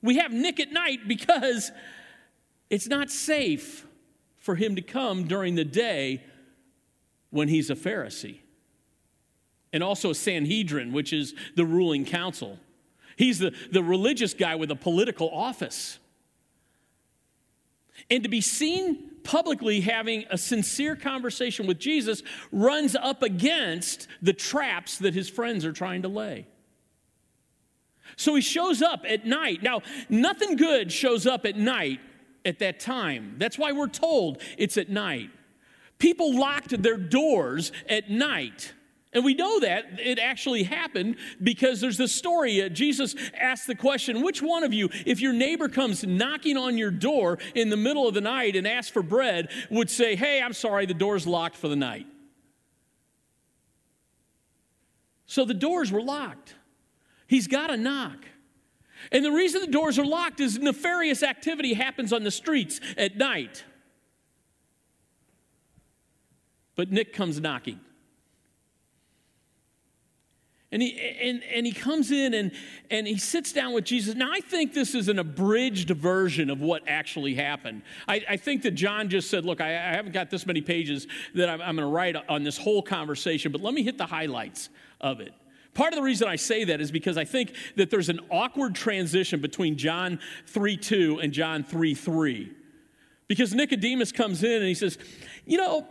We 0.00 0.16
have 0.16 0.32
Nick 0.32 0.58
at 0.58 0.72
night 0.72 1.06
because 1.06 1.70
it's 2.70 2.88
not 2.88 3.10
safe 3.10 3.86
for 4.38 4.54
him 4.54 4.76
to 4.76 4.80
come 4.80 5.24
during 5.24 5.54
the 5.54 5.66
day 5.66 6.24
when 7.28 7.48
he's 7.48 7.68
a 7.68 7.74
Pharisee 7.74 8.38
and 9.70 9.82
also 9.82 10.08
a 10.08 10.14
Sanhedrin, 10.14 10.94
which 10.94 11.12
is 11.12 11.34
the 11.56 11.66
ruling 11.66 12.06
council. 12.06 12.58
He's 13.20 13.38
the, 13.38 13.52
the 13.70 13.82
religious 13.82 14.32
guy 14.32 14.54
with 14.54 14.70
a 14.70 14.76
political 14.76 15.28
office. 15.28 15.98
And 18.08 18.22
to 18.22 18.30
be 18.30 18.40
seen 18.40 19.10
publicly 19.24 19.82
having 19.82 20.24
a 20.30 20.38
sincere 20.38 20.96
conversation 20.96 21.66
with 21.66 21.78
Jesus 21.78 22.22
runs 22.50 22.96
up 22.96 23.22
against 23.22 24.08
the 24.22 24.32
traps 24.32 24.96
that 24.98 25.12
his 25.12 25.28
friends 25.28 25.66
are 25.66 25.72
trying 25.72 26.00
to 26.00 26.08
lay. 26.08 26.46
So 28.16 28.34
he 28.34 28.40
shows 28.40 28.80
up 28.80 29.04
at 29.06 29.26
night. 29.26 29.62
Now, 29.62 29.82
nothing 30.08 30.56
good 30.56 30.90
shows 30.90 31.26
up 31.26 31.44
at 31.44 31.58
night 31.58 32.00
at 32.46 32.58
that 32.60 32.80
time. 32.80 33.34
That's 33.36 33.58
why 33.58 33.72
we're 33.72 33.88
told 33.88 34.40
it's 34.56 34.78
at 34.78 34.88
night. 34.88 35.28
People 35.98 36.38
locked 36.38 36.82
their 36.82 36.96
doors 36.96 37.70
at 37.86 38.08
night. 38.08 38.72
And 39.12 39.24
we 39.24 39.34
know 39.34 39.58
that 39.60 39.98
it 39.98 40.20
actually 40.20 40.62
happened 40.62 41.16
because 41.42 41.80
there's 41.80 41.96
this 41.96 42.14
story. 42.14 42.62
Uh, 42.62 42.68
Jesus 42.68 43.16
asked 43.38 43.66
the 43.66 43.74
question 43.74 44.22
Which 44.22 44.40
one 44.40 44.62
of 44.62 44.72
you, 44.72 44.88
if 45.04 45.20
your 45.20 45.32
neighbor 45.32 45.68
comes 45.68 46.04
knocking 46.04 46.56
on 46.56 46.78
your 46.78 46.92
door 46.92 47.38
in 47.54 47.70
the 47.70 47.76
middle 47.76 48.06
of 48.06 48.14
the 48.14 48.20
night 48.20 48.54
and 48.54 48.68
asks 48.68 48.90
for 48.90 49.02
bread, 49.02 49.50
would 49.68 49.90
say, 49.90 50.14
Hey, 50.14 50.40
I'm 50.40 50.52
sorry, 50.52 50.86
the 50.86 50.94
door's 50.94 51.26
locked 51.26 51.56
for 51.56 51.66
the 51.66 51.76
night? 51.76 52.06
So 55.26 55.44
the 55.44 55.54
doors 55.54 55.90
were 55.90 56.02
locked. 56.02 56.54
He's 57.26 57.48
got 57.48 57.68
to 57.68 57.76
knock. 57.76 58.24
And 59.10 59.24
the 59.24 59.32
reason 59.32 59.60
the 59.60 59.66
doors 59.66 59.98
are 59.98 60.04
locked 60.04 60.40
is 60.40 60.58
nefarious 60.58 61.22
activity 61.22 61.74
happens 61.74 62.12
on 62.12 62.22
the 62.22 62.30
streets 62.30 62.80
at 62.96 63.16
night. 63.16 63.64
But 66.76 66.92
Nick 66.92 67.12
comes 67.12 67.40
knocking. 67.40 67.80
And 70.72 70.82
he, 70.82 70.98
and, 71.20 71.42
and 71.52 71.66
he 71.66 71.72
comes 71.72 72.12
in 72.12 72.32
and, 72.32 72.52
and 72.90 73.06
he 73.06 73.18
sits 73.18 73.52
down 73.52 73.72
with 73.72 73.84
Jesus. 73.84 74.14
Now, 74.14 74.30
I 74.32 74.40
think 74.40 74.72
this 74.72 74.94
is 74.94 75.08
an 75.08 75.18
abridged 75.18 75.90
version 75.90 76.48
of 76.48 76.60
what 76.60 76.82
actually 76.86 77.34
happened. 77.34 77.82
I, 78.06 78.24
I 78.28 78.36
think 78.36 78.62
that 78.62 78.72
John 78.72 79.08
just 79.08 79.30
said, 79.30 79.44
Look, 79.44 79.60
I, 79.60 79.70
I 79.70 79.94
haven't 79.94 80.12
got 80.12 80.30
this 80.30 80.46
many 80.46 80.60
pages 80.60 81.08
that 81.34 81.48
I'm, 81.48 81.60
I'm 81.60 81.74
going 81.74 81.88
to 81.88 81.92
write 81.92 82.14
on 82.28 82.44
this 82.44 82.56
whole 82.56 82.82
conversation, 82.82 83.50
but 83.50 83.60
let 83.60 83.74
me 83.74 83.82
hit 83.82 83.98
the 83.98 84.06
highlights 84.06 84.68
of 85.00 85.20
it. 85.20 85.34
Part 85.74 85.92
of 85.92 85.96
the 85.96 86.02
reason 86.02 86.28
I 86.28 86.36
say 86.36 86.64
that 86.64 86.80
is 86.80 86.92
because 86.92 87.16
I 87.16 87.24
think 87.24 87.54
that 87.76 87.90
there's 87.90 88.08
an 88.08 88.20
awkward 88.30 88.74
transition 88.74 89.40
between 89.40 89.76
John 89.76 90.20
3 90.46 90.76
2 90.76 91.20
and 91.20 91.32
John 91.32 91.64
3 91.64 91.94
3. 91.94 92.52
Because 93.26 93.54
Nicodemus 93.54 94.12
comes 94.12 94.42
in 94.42 94.52
and 94.52 94.66
he 94.66 94.74
says, 94.74 94.98
You 95.46 95.58
know, 95.58 95.86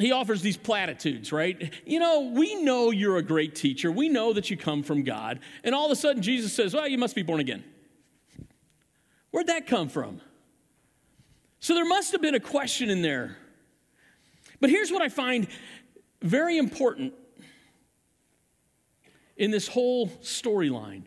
he 0.00 0.12
offers 0.12 0.42
these 0.42 0.56
platitudes, 0.56 1.32
right? 1.32 1.72
You 1.84 1.98
know, 1.98 2.32
we 2.34 2.62
know 2.62 2.90
you're 2.90 3.18
a 3.18 3.22
great 3.22 3.54
teacher. 3.54 3.92
We 3.92 4.08
know 4.08 4.32
that 4.32 4.50
you 4.50 4.56
come 4.56 4.82
from 4.82 5.02
God. 5.02 5.40
And 5.62 5.74
all 5.74 5.86
of 5.86 5.92
a 5.92 5.96
sudden, 5.96 6.22
Jesus 6.22 6.52
says, 6.52 6.74
Well, 6.74 6.88
you 6.88 6.98
must 6.98 7.14
be 7.14 7.22
born 7.22 7.40
again. 7.40 7.64
Where'd 9.30 9.48
that 9.48 9.66
come 9.66 9.88
from? 9.88 10.20
So 11.60 11.74
there 11.74 11.84
must 11.84 12.12
have 12.12 12.22
been 12.22 12.34
a 12.34 12.40
question 12.40 12.88
in 12.88 13.02
there. 13.02 13.36
But 14.60 14.70
here's 14.70 14.90
what 14.90 15.02
I 15.02 15.08
find 15.08 15.46
very 16.22 16.58
important 16.58 17.14
in 19.36 19.50
this 19.50 19.68
whole 19.68 20.08
storyline, 20.22 21.04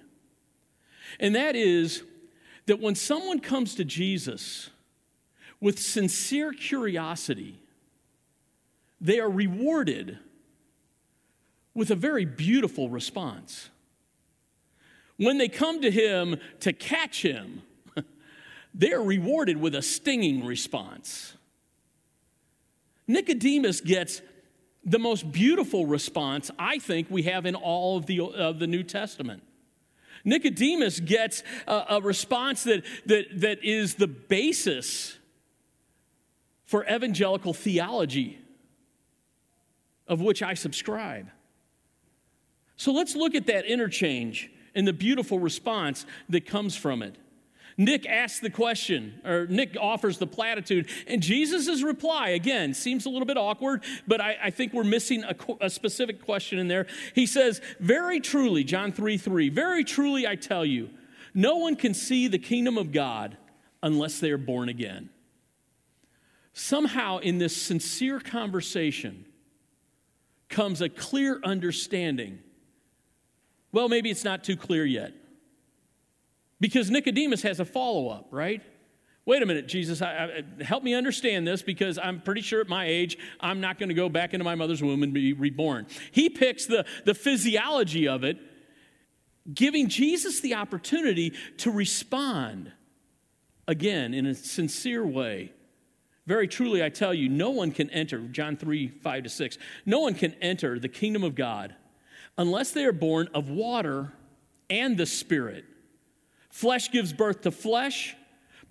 and 1.20 1.36
that 1.36 1.56
is 1.56 2.04
that 2.66 2.80
when 2.80 2.96
someone 2.96 3.40
comes 3.40 3.76
to 3.76 3.84
Jesus 3.84 4.72
with 5.60 5.78
sincere 5.78 6.52
curiosity, 6.52 7.60
they 9.04 9.20
are 9.20 9.30
rewarded 9.30 10.18
with 11.76 11.92
a 11.92 11.96
very 11.96 12.24
beautiful 12.24 12.90
response. 12.90 13.70
When 15.18 15.38
they 15.38 15.50
come 15.50 15.82
to 15.82 15.92
him 15.92 16.38
to 16.62 16.72
catch 16.72 17.22
him, 17.22 17.62
they're 18.74 19.02
rewarded 19.02 19.58
with 19.58 19.76
a 19.76 19.82
stinging 19.82 20.46
response. 20.46 21.36
Nicodemus 23.06 23.82
gets 23.82 24.22
the 24.86 25.00
most 25.00 25.32
beautiful 25.32 25.86
response 25.86 26.50
I 26.58 26.80
think 26.80 27.08
we 27.10 27.24
have 27.24 27.46
in 27.46 27.56
all 27.56 27.98
of 27.98 28.06
the, 28.06 28.22
of 28.22 28.60
the 28.60 28.68
New 28.68 28.84
Testament. 28.84 29.44
Nicodemus 30.24 31.02
gets 31.02 31.44
a, 31.68 31.84
a 31.90 32.02
response 32.02 32.64
that, 32.64 32.84
that, 33.06 33.26
that 33.42 33.64
is 33.64 33.96
the 33.96 34.08
basis 34.08 35.18
for 36.66 36.86
evangelical 36.86 37.54
theology, 37.54 38.40
of 40.08 40.22
which 40.22 40.42
I 40.44 40.54
subscribe. 40.54 41.30
So 42.76 42.92
let's 42.92 43.16
look 43.16 43.36
at 43.36 43.48
that 43.48 43.66
interchange 43.66 44.50
and 44.76 44.88
the 44.88 44.94
beautiful 44.94 45.40
response 45.40 46.06
that 46.30 46.46
comes 46.46 46.76
from 46.76 47.02
it. 47.02 47.18
Nick 47.78 48.06
asks 48.06 48.40
the 48.40 48.50
question, 48.50 49.20
or 49.26 49.48
Nick 49.48 49.76
offers 49.80 50.20
the 50.20 50.28
platitude, 50.28 50.90
and 51.08 51.22
Jesus' 51.22 51.82
reply, 51.82 52.30
again, 52.30 52.74
seems 52.74 53.06
a 53.06 53.10
little 53.10 53.26
bit 53.26 53.38
awkward, 53.38 53.84
but 54.08 54.22
I, 54.22 54.38
I 54.44 54.50
think 54.52 54.74
we're 54.74 54.84
missing 54.84 55.24
a, 55.24 55.36
a, 55.60 55.70
specific 55.70 56.24
question 56.24 56.60
in 56.60 56.68
there. 56.68 56.86
He 57.16 57.26
says, 57.26 57.62
Very 57.80 58.20
truly, 58.20 58.64
John 58.64 58.92
3 58.92 59.18
3, 59.18 59.50
very 59.50 59.84
truly 59.84 60.28
I 60.28 60.36
tell 60.36 60.64
you, 60.64 60.90
no 61.34 61.58
one 61.58 61.76
can 61.76 61.96
see 61.96 62.28
the 62.28 62.38
kingdom 62.38 62.78
of 62.78 62.92
God 62.92 63.38
unless 63.82 64.20
they 64.20 64.30
are 64.30 64.38
born 64.38 64.70
again. 64.70 65.10
Somehow, 66.54 67.18
in 67.18 67.40
this 67.40 67.60
sincere 67.60 68.20
conversation, 68.20 69.26
comes 70.54 70.82
a 70.82 70.88
clear 70.88 71.40
understanding. 71.44 72.40
Well, 73.72 73.90
maybe 73.90 74.10
it's 74.10 74.24
not 74.24 74.44
too 74.44 74.56
clear 74.56 74.86
yet 74.86 75.14
because 76.62 76.90
Nicodemus 76.90 77.42
has 77.42 77.60
a 77.60 77.66
follow 77.66 78.08
up, 78.08 78.28
right? 78.32 78.62
Wait 79.26 79.42
a 79.42 79.46
minute, 79.46 79.68
Jesus, 79.68 80.02
I, 80.02 80.44
I, 80.60 80.64
help 80.64 80.84
me 80.84 80.94
understand 80.94 81.48
this 81.48 81.62
because 81.62 81.98
I'm 81.98 82.22
pretty 82.22 82.42
sure 82.42 82.62
at 82.62 82.68
my 82.68 82.86
age, 82.86 83.18
I'm 83.40 83.62
not 83.62 83.80
going 83.80 83.90
to 83.90 83.96
go 83.96 84.10
back 84.10 84.34
into 84.34 84.44
my 84.44 84.56
mother's 84.56 84.84
womb 84.84 85.02
and 85.02 85.14
be 85.14 85.34
reborn. 85.34 85.88
He 86.12 86.30
picks 86.30 86.66
the, 86.66 86.86
the 87.06 87.14
physiology 87.14 88.08
of 88.08 88.24
it, 88.24 88.38
giving 89.54 89.90
Jesus 89.90 90.42
the 90.42 90.56
opportunity 90.56 91.34
to 91.58 91.72
respond 91.72 92.72
again 93.68 94.14
in 94.14 94.26
a 94.26 94.36
sincere 94.36 95.06
way. 95.06 95.52
Very 96.25 96.48
truly, 96.48 96.84
I 96.84 96.89
tell 96.89 97.13
you, 97.13 97.27
no 97.27 97.50
one 97.50 97.72
can 97.72 97.89
enter, 97.89 98.20
John 98.20 98.56
3 98.56 98.88
5 98.88 99.24
to 99.24 99.30
6, 99.30 99.58
no 99.86 100.00
one 100.00 100.13
can 100.13 100.34
enter 100.42 100.80
the 100.80 100.89
kingdom 100.89 101.24
of 101.24 101.36
God 101.36 101.75
unless 102.38 102.72
they 102.72 102.86
are 102.86 102.94
born 102.94 103.27
of 103.34 103.50
water 103.50 104.13
and 104.70 104.98
the 104.98 105.06
Spirit. 105.06 105.65
Flesh 106.50 106.92
gives 106.92 107.13
birth 107.13 107.42
to 107.42 107.51
flesh, 107.51 108.15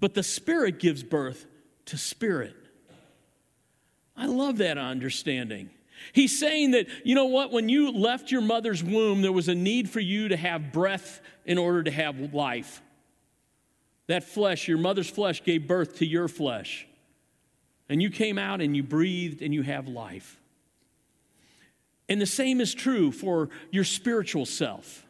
but 0.00 0.14
the 0.14 0.22
Spirit 0.22 0.78
gives 0.78 1.02
birth 1.02 1.46
to 1.86 1.98
spirit. 1.98 2.56
I 4.16 4.26
love 4.26 4.58
that 4.58 4.78
understanding. 4.78 5.70
He's 6.12 6.38
saying 6.38 6.72
that, 6.72 6.86
you 7.04 7.14
know 7.14 7.26
what, 7.26 7.52
when 7.52 7.68
you 7.68 7.92
left 7.92 8.30
your 8.30 8.40
mother's 8.40 8.82
womb, 8.82 9.22
there 9.22 9.32
was 9.32 9.48
a 9.48 9.54
need 9.54 9.88
for 9.88 10.00
you 10.00 10.28
to 10.28 10.36
have 10.36 10.72
breath 10.72 11.20
in 11.44 11.58
order 11.58 11.82
to 11.84 11.90
have 11.90 12.32
life. 12.34 12.82
That 14.08 14.24
flesh, 14.24 14.68
your 14.68 14.78
mother's 14.78 15.08
flesh, 15.08 15.42
gave 15.44 15.66
birth 15.66 15.96
to 15.98 16.06
your 16.06 16.28
flesh. 16.28 16.86
And 17.92 18.00
you 18.00 18.08
came 18.08 18.38
out 18.38 18.62
and 18.62 18.74
you 18.74 18.82
breathed 18.82 19.42
and 19.42 19.52
you 19.52 19.60
have 19.60 19.86
life. 19.86 20.40
And 22.08 22.20
the 22.20 22.26
same 22.26 22.60
is 22.60 22.72
true 22.72 23.12
for 23.12 23.50
your 23.70 23.84
spiritual 23.84 24.46
self 24.46 25.04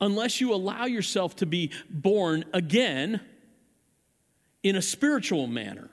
unless 0.00 0.40
you 0.40 0.54
allow 0.54 0.86
yourself 0.86 1.36
to 1.36 1.46
be 1.46 1.70
born 1.90 2.44
again 2.52 3.20
in 4.62 4.74
a 4.74 4.82
spiritual 4.82 5.46
manner, 5.46 5.90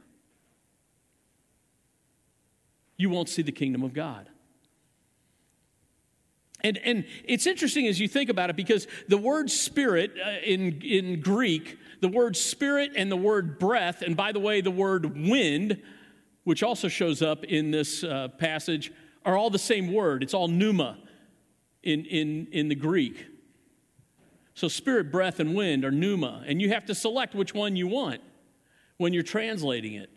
you 2.97 3.09
won't 3.09 3.29
see 3.29 3.41
the 3.41 3.51
kingdom 3.51 3.83
of 3.83 3.93
God. 3.93 4.29
And, 6.63 6.77
and 6.77 7.05
it's 7.25 7.47
interesting 7.47 7.87
as 7.87 7.99
you 7.99 8.07
think 8.07 8.29
about 8.29 8.49
it 8.49 8.55
because 8.55 8.87
the 9.07 9.17
word 9.17 9.49
spirit 9.49 10.11
uh, 10.23 10.37
in, 10.43 10.81
in 10.81 11.19
Greek, 11.19 11.77
the 12.01 12.07
word 12.07 12.37
spirit 12.37 12.91
and 12.95 13.11
the 13.11 13.17
word 13.17 13.59
breath, 13.59 14.01
and 14.01 14.15
by 14.15 14.31
the 14.31 14.39
way, 14.39 14.61
the 14.61 14.71
word 14.71 15.17
wind, 15.17 15.81
which 16.43 16.63
also 16.63 16.87
shows 16.87 17.21
up 17.21 17.43
in 17.43 17.71
this 17.71 18.03
uh, 18.03 18.27
passage, 18.37 18.91
are 19.25 19.35
all 19.35 19.49
the 19.49 19.59
same 19.59 19.93
word. 19.93 20.23
It's 20.23 20.33
all 20.33 20.47
pneuma 20.47 20.97
in, 21.83 22.05
in, 22.05 22.47
in 22.51 22.69
the 22.69 22.75
Greek. 22.75 23.25
So, 24.53 24.67
spirit, 24.67 25.11
breath, 25.11 25.39
and 25.39 25.55
wind 25.55 25.85
are 25.85 25.91
pneuma, 25.91 26.43
and 26.45 26.61
you 26.61 26.69
have 26.69 26.85
to 26.85 26.95
select 26.95 27.33
which 27.33 27.53
one 27.53 27.75
you 27.75 27.87
want 27.87 28.21
when 28.97 29.13
you're 29.13 29.23
translating 29.23 29.93
it. 29.93 30.09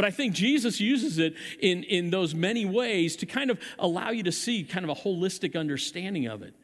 But 0.00 0.06
I 0.06 0.12
think 0.12 0.32
Jesus 0.32 0.80
uses 0.80 1.18
it 1.18 1.34
in, 1.58 1.82
in 1.82 2.08
those 2.08 2.34
many 2.34 2.64
ways 2.64 3.16
to 3.16 3.26
kind 3.26 3.50
of 3.50 3.60
allow 3.78 4.08
you 4.08 4.22
to 4.22 4.32
see 4.32 4.64
kind 4.64 4.82
of 4.82 4.88
a 4.88 4.94
holistic 4.98 5.54
understanding 5.60 6.26
of 6.26 6.40
it. 6.40 6.54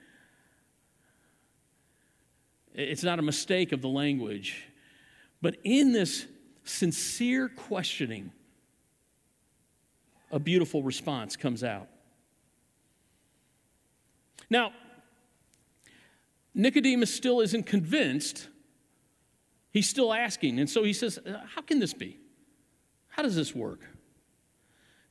It's 2.73 3.03
not 3.03 3.19
a 3.19 3.23
mistake 3.23 3.73
of 3.73 3.83
the 3.83 3.91
language. 3.91 4.65
But 5.43 5.57
in 5.65 5.93
this 5.93 6.25
sincere 6.65 7.51
questioning, 7.51 8.33
a 10.31 10.39
beautiful 10.39 10.83
response 10.83 11.37
comes 11.37 11.63
out. 11.63 11.89
Now, 14.49 14.73
Nicodemus 16.55 17.13
still 17.13 17.43
isn't 17.43 17.67
convinced. 17.67 18.49
He's 19.73 19.91
still 19.91 20.15
asking. 20.15 20.59
And 20.59 20.71
so 20.71 20.85
he 20.85 20.95
says, 20.95 21.19
uh, 21.19 21.43
How 21.55 21.61
can 21.61 21.81
this 21.81 21.93
be? 21.93 22.21
How 23.17 23.23
does 23.23 23.35
this 23.35 23.55
work? 23.55 23.81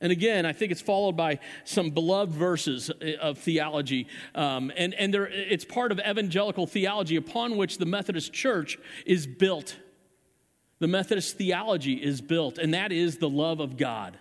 And 0.00 0.12
again, 0.12 0.46
I 0.46 0.52
think 0.52 0.70
it's 0.70 0.80
followed 0.80 1.16
by 1.16 1.40
some 1.64 1.90
beloved 1.90 2.32
verses 2.32 2.88
uh, 2.88 3.14
of 3.20 3.38
theology. 3.38 4.06
Um, 4.32 4.70
and 4.76 4.94
and 4.94 5.12
there, 5.12 5.26
it's 5.26 5.64
part 5.64 5.90
of 5.90 5.98
evangelical 5.98 6.68
theology 6.68 7.16
upon 7.16 7.56
which 7.56 7.78
the 7.78 7.86
Methodist 7.86 8.32
Church 8.32 8.78
is 9.04 9.26
built. 9.26 9.76
The 10.78 10.86
Methodist 10.86 11.36
theology 11.36 11.94
is 11.94 12.20
built, 12.20 12.58
and 12.58 12.74
that 12.74 12.92
is 12.92 13.16
the 13.16 13.28
love 13.28 13.58
of 13.58 13.76
God. 13.76 14.16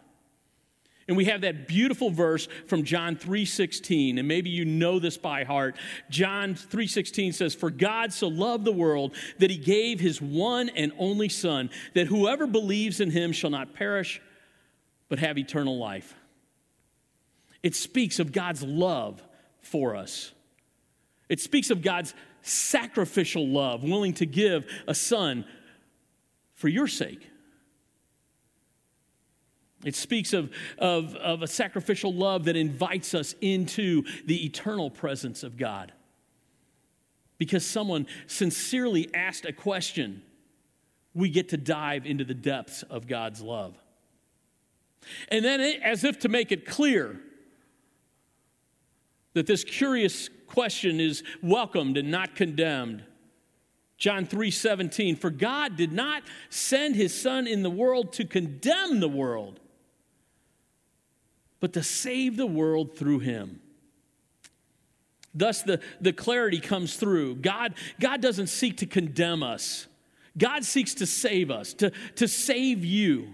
And 1.07 1.15
we 1.15 1.25
have 1.25 1.41
that 1.41 1.67
beautiful 1.67 2.09
verse 2.09 2.47
from 2.65 2.83
John 2.83 3.15
3:16, 3.15 4.17
and 4.17 4.27
maybe 4.27 4.49
you 4.49 4.65
know 4.65 4.97
this 4.97 5.17
by 5.17 5.43
heart. 5.43 5.77
John 6.09 6.55
3:16 6.55 7.31
says, 7.31 7.53
"For 7.53 7.69
God 7.69 8.11
so 8.11 8.27
loved 8.27 8.65
the 8.65 8.71
world 8.71 9.15
that 9.37 9.51
he 9.51 9.57
gave 9.57 9.99
his 9.99 10.19
one 10.19 10.69
and 10.69 10.91
only 10.97 11.29
son, 11.29 11.69
that 11.93 12.07
whoever 12.07 12.47
believes 12.47 12.99
in 12.99 13.11
him 13.11 13.31
shall 13.33 13.51
not 13.51 13.75
perish, 13.75 14.19
but 15.07 15.19
have 15.19 15.37
eternal 15.37 15.77
life." 15.77 16.15
It 17.61 17.75
speaks 17.75 18.17
of 18.17 18.31
God's 18.31 18.63
love 18.63 19.23
for 19.61 19.95
us. 19.95 20.31
It 21.29 21.39
speaks 21.39 21.69
of 21.69 21.83
God's 21.83 22.15
sacrificial 22.41 23.47
love, 23.47 23.83
willing 23.83 24.13
to 24.15 24.25
give 24.25 24.65
a 24.87 24.95
son 24.95 25.45
for 26.53 26.67
your 26.67 26.87
sake. 26.87 27.29
It 29.85 29.95
speaks 29.95 30.33
of, 30.33 30.51
of, 30.79 31.15
of 31.15 31.43
a 31.43 31.47
sacrificial 31.47 32.11
love 32.11 32.45
that 32.45 32.55
invites 32.55 33.13
us 33.13 33.35
into 33.39 34.03
the 34.25 34.43
eternal 34.43 34.89
presence 34.89 35.43
of 35.43 35.57
God. 35.57 35.93
Because 37.37 37.65
someone 37.65 38.07
sincerely 38.25 39.13
asked 39.13 39.45
a 39.45 39.53
question, 39.53 40.23
we 41.13 41.29
get 41.29 41.49
to 41.49 41.57
dive 41.57 42.05
into 42.05 42.25
the 42.25 42.33
depths 42.33 42.81
of 42.83 43.07
God's 43.07 43.41
love. 43.41 43.77
And 45.29 45.45
then, 45.45 45.61
as 45.83 46.03
if 46.03 46.19
to 46.19 46.29
make 46.29 46.51
it 46.51 46.65
clear 46.65 47.21
that 49.33 49.45
this 49.45 49.63
curious 49.63 50.29
question 50.47 50.99
is 50.99 51.23
welcomed 51.43 51.97
and 51.97 52.09
not 52.09 52.35
condemned, 52.35 53.03
John 53.97 54.25
3 54.25 54.49
17, 54.49 55.15
for 55.15 55.29
God 55.29 55.75
did 55.75 55.91
not 55.91 56.23
send 56.49 56.95
his 56.95 57.13
Son 57.13 57.45
in 57.45 57.61
the 57.61 57.69
world 57.69 58.13
to 58.13 58.25
condemn 58.25 58.99
the 58.99 59.07
world 59.07 59.59
but 61.59 61.73
to 61.73 61.83
save 61.83 62.37
the 62.37 62.45
world 62.45 62.97
through 62.97 63.19
him. 63.19 63.61
Thus, 65.33 65.63
the, 65.63 65.81
the 65.99 66.13
clarity 66.13 66.59
comes 66.59 66.95
through. 66.95 67.35
God, 67.35 67.73
God 67.99 68.21
doesn't 68.21 68.47
seek 68.47 68.77
to 68.77 68.85
condemn 68.85 69.43
us, 69.43 69.87
God 70.37 70.65
seeks 70.65 70.93
to 70.95 71.05
save 71.05 71.51
us, 71.51 71.73
to, 71.75 71.91
to 72.15 72.27
save 72.27 72.83
you. 72.83 73.27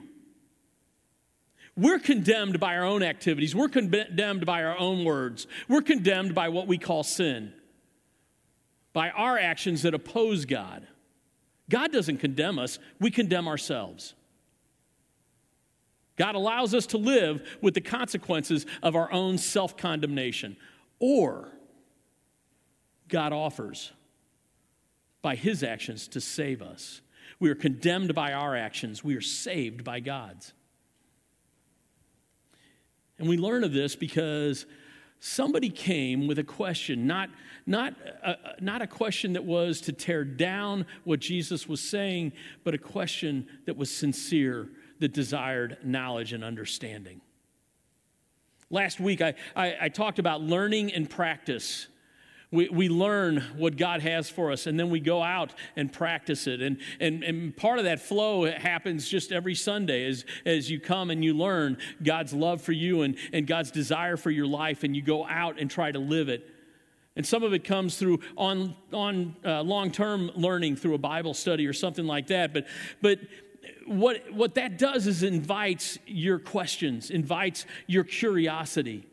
We're 1.78 2.00
condemned 2.00 2.60
by 2.60 2.76
our 2.76 2.84
own 2.84 3.02
activities. 3.02 3.56
We're 3.56 3.70
condemned 3.70 4.46
by 4.46 4.64
our 4.64 4.78
own 4.78 5.06
words. 5.06 5.48
We're 5.70 5.82
condemned 5.82 6.36
by 6.36 6.50
what 6.50 6.68
we 6.68 6.78
call 6.78 7.04
sin, 7.04 7.54
by 8.94 9.10
our 9.12 9.40
actions 9.40 9.84
that 9.84 9.94
oppose 9.94 10.46
God. 10.46 10.86
God 11.70 11.92
doesn't 11.94 12.18
condemn 12.18 12.60
us, 12.60 12.78
we 13.00 13.10
condemn 13.10 13.48
ourselves. 13.48 14.14
God 16.18 16.36
allows 16.36 16.74
us 16.74 16.86
to 16.88 16.98
live 16.98 17.42
with 17.62 17.74
the 17.74 17.82
consequences 17.82 18.66
of 18.84 18.96
our 18.96 19.12
own 19.12 19.38
self 19.38 19.78
condemnation. 19.78 20.58
Or 21.00 21.50
God 23.08 23.34
offers 23.34 23.92
by 25.22 25.36
his 25.36 25.64
actions 25.64 26.08
to 26.10 26.22
save 26.22 26.62
us. 26.62 27.02
We 27.40 27.50
are 27.50 27.56
condemned 27.56 28.14
by 28.14 28.34
our 28.34 28.56
actions, 28.56 29.04
we 29.04 29.16
are 29.16 29.22
saved 29.22 29.84
by 29.84 30.00
God's. 30.00 30.54
And 33.18 33.30
we 33.30 33.38
learn 33.38 33.64
of 33.64 33.72
this 33.72 33.96
because 33.96 34.66
somebody 35.20 35.70
came 35.70 36.26
with 36.28 36.40
a 36.40 36.44
question, 36.44 37.06
not, 37.06 37.30
not, 37.68 37.94
a, 38.24 38.36
not 38.60 38.82
a 38.82 38.88
question 38.88 39.34
that 39.34 39.46
was 39.46 39.80
to 39.82 39.94
tear 39.94 40.24
down 40.24 40.88
what 41.04 41.20
Jesus 41.20 41.70
was 41.70 41.80
saying, 41.82 42.34
but 42.64 42.74
a 42.74 42.80
question 42.80 43.48
that 43.66 43.78
was 43.78 43.92
sincere, 43.92 44.70
that 45.02 45.14
desired 45.14 45.78
knowledge 45.84 46.32
and 46.32 46.44
understanding. 46.44 47.22
Last 48.70 49.00
week, 49.00 49.22
I, 49.22 49.34
I, 49.56 49.76
I 49.82 49.90
talked 49.90 50.18
about 50.18 50.42
learning 50.42 50.94
and 50.94 51.10
practice. 51.10 51.88
We, 52.52 52.70
we 52.70 52.88
learn 52.88 53.44
what 53.58 53.78
God 53.78 54.02
has 54.02 54.30
for 54.30 54.52
us, 54.52 54.68
and 54.68 54.80
then 54.80 54.90
we 54.90 55.00
go 55.00 55.22
out 55.22 55.54
and 55.76 55.92
practice 55.92 56.48
it. 56.48 56.62
And, 56.62 56.78
and, 57.00 57.24
and 57.24 57.58
part 57.58 57.80
of 57.80 57.86
that 57.86 58.00
flow 58.00 58.50
happens 58.50 59.10
just 59.10 59.32
every 59.32 59.56
Sunday 59.56 60.06
as, 60.06 60.24
as 60.46 60.70
you 60.70 60.80
come 60.80 61.10
and 61.10 61.24
you 61.26 61.34
learn 61.34 61.78
God's 62.02 62.34
love 62.34 62.62
for 62.62 62.72
you 62.72 63.02
and, 63.02 63.18
and 63.34 63.48
God's 63.48 63.72
desire 63.72 64.18
for 64.18 64.32
your 64.32 64.48
life, 64.48 64.84
and 64.84 64.96
you 64.96 65.02
go 65.02 65.26
out 65.26 65.60
and 65.60 65.70
try 65.70 65.92
to 65.92 66.00
live 66.00 66.30
it. 66.30 66.48
And 67.16 67.26
some 67.26 67.44
of 67.44 67.54
it 67.54 67.64
comes 67.64 67.98
through 67.98 68.20
on, 68.38 68.76
on 68.94 69.36
uh, 69.44 69.64
long 69.64 69.92
term 69.92 70.32
learning 70.36 70.78
through 70.78 70.94
a 70.94 71.00
Bible 71.00 71.34
study 71.34 71.68
or 71.68 71.74
something 71.74 72.06
like 72.06 72.28
that. 72.28 72.54
But, 72.54 72.68
but 73.02 73.20
what, 73.88 74.32
what 74.34 74.56
that 74.56 74.78
does 74.78 75.08
is 75.08 75.24
invites 75.24 75.98
your 76.06 76.40
questions, 76.40 77.10
invites 77.10 77.66
your 77.88 78.04
curiosity 78.04 79.06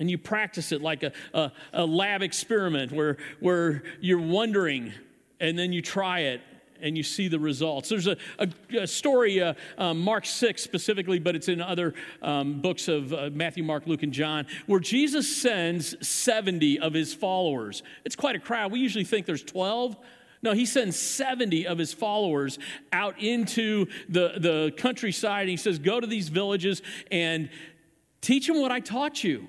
and 0.00 0.10
you 0.10 0.18
practice 0.18 0.72
it 0.72 0.80
like 0.80 1.02
a, 1.04 1.12
a, 1.34 1.52
a, 1.74 1.84
lab 1.84 2.22
experiment 2.22 2.90
where, 2.90 3.18
where 3.38 3.84
you're 4.00 4.20
wondering 4.20 4.92
and 5.38 5.56
then 5.56 5.72
you 5.72 5.82
try 5.82 6.20
it 6.20 6.40
and 6.82 6.96
you 6.96 7.02
see 7.02 7.28
the 7.28 7.38
results. 7.38 7.90
There's 7.90 8.06
a, 8.06 8.16
a, 8.38 8.48
a 8.80 8.86
story, 8.86 9.42
uh, 9.42 9.52
um, 9.76 10.00
Mark 10.00 10.24
6 10.24 10.62
specifically, 10.62 11.18
but 11.18 11.36
it's 11.36 11.48
in 11.48 11.60
other 11.60 11.92
um, 12.22 12.62
books 12.62 12.88
of 12.88 13.12
uh, 13.12 13.28
Matthew, 13.30 13.62
Mark, 13.62 13.86
Luke, 13.86 14.02
and 14.02 14.12
John, 14.12 14.46
where 14.66 14.80
Jesus 14.80 15.36
sends 15.36 15.94
70 16.06 16.78
of 16.80 16.94
his 16.94 17.12
followers. 17.12 17.82
It's 18.06 18.16
quite 18.16 18.34
a 18.34 18.38
crowd. 18.40 18.72
We 18.72 18.80
usually 18.80 19.04
think 19.04 19.26
there's 19.26 19.44
12. 19.44 19.98
No, 20.42 20.52
he 20.52 20.64
sends 20.64 20.98
70 20.98 21.66
of 21.66 21.76
his 21.76 21.92
followers 21.92 22.58
out 22.92 23.20
into 23.20 23.86
the, 24.08 24.34
the 24.38 24.72
countryside. 24.76 25.42
And 25.42 25.50
he 25.50 25.56
says, 25.56 25.78
Go 25.78 26.00
to 26.00 26.06
these 26.06 26.28
villages 26.28 26.80
and 27.10 27.50
teach 28.20 28.46
them 28.46 28.60
what 28.60 28.72
I 28.72 28.80
taught 28.80 29.22
you. 29.22 29.48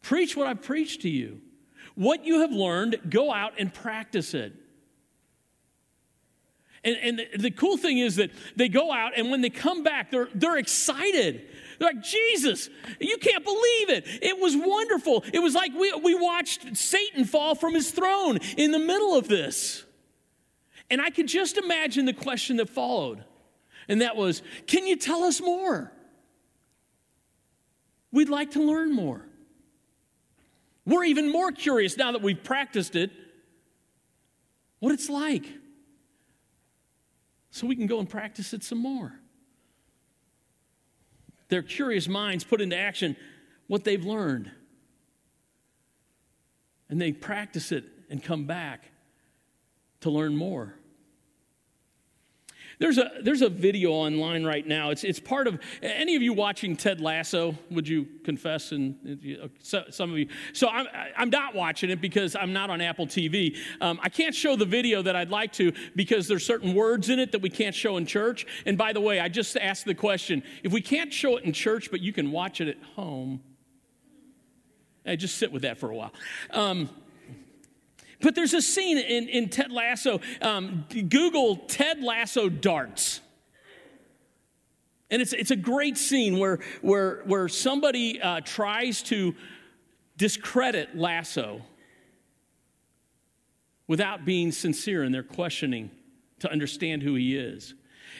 Preach 0.00 0.36
what 0.36 0.46
I've 0.46 0.62
preached 0.62 1.02
to 1.02 1.10
you. 1.10 1.40
What 1.94 2.24
you 2.24 2.40
have 2.40 2.52
learned, 2.52 2.96
go 3.10 3.32
out 3.32 3.54
and 3.58 3.74
practice 3.74 4.32
it. 4.32 4.54
And, 6.84 6.96
and 7.02 7.18
the, 7.18 7.38
the, 7.38 7.50
cool 7.50 7.76
thing 7.76 7.98
is 7.98 8.16
that 8.16 8.30
they 8.56 8.68
go 8.68 8.92
out, 8.92 9.12
and 9.16 9.30
when 9.30 9.40
they 9.40 9.50
come 9.50 9.82
back, 9.82 10.10
they're, 10.10 10.28
they're 10.34 10.56
excited. 10.56 11.46
They're 11.78 11.88
like, 11.92 12.02
Jesus, 12.02 12.68
you 13.00 13.18
can't 13.18 13.44
believe 13.44 13.90
it. 13.90 14.04
It 14.22 14.38
was 14.38 14.56
wonderful. 14.56 15.24
It 15.32 15.38
was 15.38 15.54
like 15.54 15.72
we, 15.74 15.92
we 15.94 16.14
watched 16.14 16.76
Satan 16.76 17.24
fall 17.24 17.54
from 17.54 17.74
his 17.74 17.90
throne 17.90 18.38
in 18.56 18.72
the 18.72 18.78
middle 18.78 19.16
of 19.16 19.28
this. 19.28 19.84
And 20.90 21.00
I 21.00 21.10
could 21.10 21.28
just 21.28 21.56
imagine 21.56 22.04
the 22.04 22.12
question 22.12 22.56
that 22.56 22.68
followed. 22.70 23.24
And 23.88 24.02
that 24.02 24.16
was, 24.16 24.42
Can 24.66 24.86
you 24.86 24.96
tell 24.96 25.24
us 25.24 25.40
more? 25.40 25.92
We'd 28.10 28.28
like 28.28 28.52
to 28.52 28.62
learn 28.62 28.92
more. 28.92 29.24
We're 30.86 31.04
even 31.04 31.30
more 31.30 31.52
curious 31.52 31.96
now 31.96 32.12
that 32.12 32.22
we've 32.22 32.42
practiced 32.42 32.96
it 32.96 33.10
what 34.80 34.92
it's 34.92 35.08
like. 35.08 35.44
So 37.50 37.66
we 37.66 37.76
can 37.76 37.86
go 37.86 37.98
and 37.98 38.08
practice 38.08 38.52
it 38.54 38.62
some 38.62 38.78
more. 38.78 39.18
Their 41.48 41.62
curious 41.62 42.08
minds 42.08 42.44
put 42.44 42.60
into 42.60 42.76
action 42.76 43.16
what 43.66 43.84
they've 43.84 44.04
learned. 44.04 44.50
And 46.88 47.00
they 47.00 47.12
practice 47.12 47.72
it 47.72 47.84
and 48.10 48.22
come 48.22 48.46
back 48.46 48.90
to 50.00 50.10
learn 50.10 50.36
more. 50.36 50.77
There's 52.78 52.98
a, 52.98 53.10
there's 53.22 53.42
a 53.42 53.48
video 53.48 53.90
online 53.90 54.44
right 54.44 54.66
now. 54.66 54.90
It's, 54.90 55.02
it's 55.02 55.18
part 55.18 55.48
of 55.48 55.58
any 55.82 56.14
of 56.14 56.22
you 56.22 56.32
watching 56.32 56.76
Ted 56.76 57.00
Lasso, 57.00 57.56
would 57.70 57.88
you 57.88 58.06
confess? 58.24 58.70
And 58.70 59.48
so, 59.60 59.84
some 59.90 60.12
of 60.12 60.18
you. 60.18 60.28
So 60.52 60.68
I'm, 60.68 60.86
I'm 61.16 61.30
not 61.30 61.54
watching 61.54 61.90
it 61.90 62.00
because 62.00 62.36
I'm 62.36 62.52
not 62.52 62.70
on 62.70 62.80
Apple 62.80 63.06
TV. 63.06 63.56
Um, 63.80 63.98
I 64.02 64.08
can't 64.08 64.34
show 64.34 64.54
the 64.54 64.64
video 64.64 65.02
that 65.02 65.16
I'd 65.16 65.30
like 65.30 65.52
to 65.54 65.72
because 65.96 66.28
there's 66.28 66.46
certain 66.46 66.74
words 66.74 67.08
in 67.08 67.18
it 67.18 67.32
that 67.32 67.42
we 67.42 67.50
can't 67.50 67.74
show 67.74 67.96
in 67.96 68.06
church. 68.06 68.46
And 68.64 68.78
by 68.78 68.92
the 68.92 69.00
way, 69.00 69.18
I 69.18 69.28
just 69.28 69.56
asked 69.56 69.84
the 69.84 69.94
question 69.94 70.44
if 70.62 70.72
we 70.72 70.80
can't 70.80 71.12
show 71.12 71.36
it 71.36 71.44
in 71.44 71.52
church, 71.52 71.90
but 71.90 72.00
you 72.00 72.12
can 72.12 72.30
watch 72.30 72.60
it 72.60 72.68
at 72.68 72.82
home, 72.94 73.40
I 75.04 75.16
just 75.16 75.38
sit 75.38 75.50
with 75.50 75.62
that 75.62 75.78
for 75.78 75.90
a 75.90 75.96
while. 75.96 76.12
Um, 76.50 76.90
but 78.20 78.34
there's 78.34 78.54
a 78.54 78.62
scene 78.62 78.98
in, 78.98 79.28
in 79.28 79.48
Ted 79.48 79.70
Lasso. 79.70 80.20
Um, 80.42 80.86
Google 81.08 81.56
Ted 81.56 82.02
Lasso 82.02 82.48
darts. 82.48 83.20
And 85.10 85.22
it's, 85.22 85.32
it's 85.32 85.50
a 85.50 85.56
great 85.56 85.96
scene 85.96 86.38
where, 86.38 86.58
where, 86.82 87.22
where 87.24 87.48
somebody 87.48 88.20
uh, 88.20 88.40
tries 88.44 89.02
to 89.04 89.34
discredit 90.16 90.96
Lasso 90.96 91.62
without 93.86 94.24
being 94.24 94.52
sincere 94.52 95.02
in 95.04 95.12
their 95.12 95.22
questioning 95.22 95.90
to 96.40 96.52
understand 96.52 97.02
who 97.02 97.14
he 97.14 97.36
is. 97.36 97.74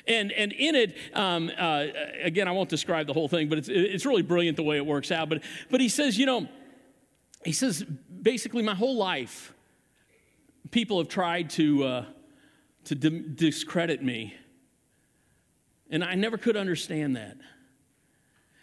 And, 0.07 0.33
and 0.33 0.53
in 0.53 0.75
it, 0.75 0.97
um, 1.13 1.51
uh, 1.59 1.87
again, 2.23 2.49
I 2.49 2.53
won't 2.53 2.71
describe 2.71 3.07
the 3.07 3.13
whole 3.13 3.29
thing, 3.29 3.49
but 3.49 3.59
it's, 3.59 3.69
it's 3.69 4.07
really 4.07 4.23
brilliant 4.23 4.57
the 4.57 4.63
way 4.63 4.77
it 4.77 4.87
works 4.87 5.11
out. 5.11 5.29
But, 5.29 5.43
but 5.71 5.81
he 5.81 5.89
says, 5.91 6.17
you 6.17 6.25
know, 6.25 6.49
he 7.45 7.53
says, 7.53 7.85
basically, 8.23 8.63
my 8.63 8.75
whole 8.75 8.97
life, 8.97 9.53
people 10.71 10.99
have 10.99 11.09
tried 11.09 11.51
to, 11.51 11.85
uh, 11.85 12.05
to 12.85 12.95
discredit 12.95 14.03
me. 14.03 14.35
And 15.91 16.05
I 16.05 16.15
never 16.15 16.37
could 16.37 16.57
understand 16.57 17.17
that. 17.17 17.37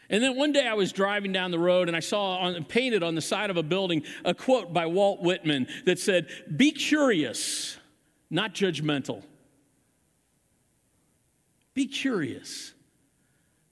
And 0.10 0.22
then 0.22 0.38
one 0.38 0.52
day 0.52 0.68
I 0.68 0.76
was 0.76 0.92
driving 0.92 1.32
down 1.32 1.52
the 1.52 1.60
road 1.60 1.88
and 1.88 1.98
I 1.98 2.00
saw 2.00 2.38
on, 2.38 2.64
painted 2.66 3.02
on 3.02 3.16
the 3.16 3.22
side 3.22 3.50
of 3.50 3.58
a 3.58 3.64
building 3.64 4.04
a 4.24 4.34
quote 4.34 4.72
by 4.72 4.86
Walt 4.86 5.22
Whitman 5.22 5.68
that 5.86 5.98
said, 5.98 6.28
Be 6.56 6.72
curious, 6.72 7.78
not 8.30 8.54
judgmental. 8.54 9.24
Be 11.74 11.88
curious, 11.88 12.74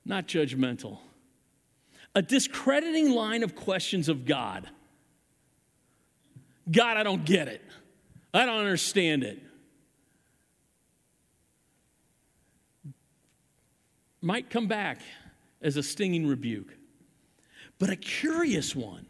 not 0.04 0.28
judgmental. 0.28 0.98
A 2.16 2.22
discrediting 2.22 3.12
line 3.12 3.44
of 3.44 3.56
questions 3.56 4.10
of 4.10 4.26
God. 4.26 4.70
God, 6.70 6.98
I 6.98 7.04
don't 7.04 7.26
get 7.26 7.48
it. 7.48 7.62
I 8.34 8.46
don't 8.46 8.58
understand 8.58 9.24
it. 9.24 9.40
Might 14.22 14.50
come 14.50 14.68
back 14.68 15.00
as 15.62 15.78
a 15.78 15.84
stinging 15.84 16.28
rebuke, 16.28 16.74
but 17.78 17.90
a 17.90 17.96
curious 17.96 18.76
one. 18.76 19.06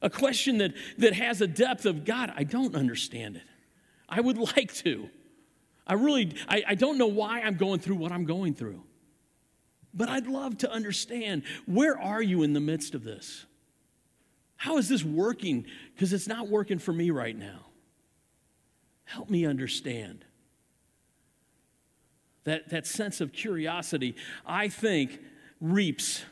A 0.00 0.10
question 0.10 0.58
that, 0.58 0.72
that 0.98 1.12
has 1.14 1.40
a 1.40 1.46
depth 1.46 1.86
of 1.86 2.04
God, 2.04 2.32
I 2.36 2.42
don't 2.42 2.74
understand 2.74 3.36
it. 3.36 3.44
I 4.08 4.20
would 4.20 4.36
like 4.56 4.74
to. 4.76 5.08
I 5.86 5.94
really, 5.94 6.34
I, 6.48 6.64
I 6.68 6.74
don't 6.74 6.98
know 6.98 7.06
why 7.06 7.40
I'm 7.40 7.56
going 7.56 7.78
through 7.78 7.96
what 7.96 8.10
I'm 8.10 8.24
going 8.24 8.54
through. 8.54 8.82
But 9.94 10.08
I'd 10.08 10.26
love 10.26 10.58
to 10.58 10.72
understand 10.72 11.42
where 11.66 11.98
are 11.98 12.22
you 12.22 12.42
in 12.42 12.52
the 12.52 12.60
midst 12.60 12.94
of 12.94 13.04
this? 13.04 13.44
How 14.62 14.76
is 14.76 14.88
this 14.88 15.02
working? 15.02 15.66
Because 15.92 16.12
it's 16.12 16.28
not 16.28 16.46
working 16.46 16.78
for 16.78 16.92
me 16.92 17.10
right 17.10 17.36
now. 17.36 17.66
Help 19.02 19.28
me 19.28 19.44
understand. 19.44 20.24
That, 22.44 22.68
that 22.68 22.86
sense 22.86 23.20
of 23.20 23.32
curiosity, 23.32 24.14
I 24.46 24.68
think, 24.68 25.18
reaps 25.60 26.22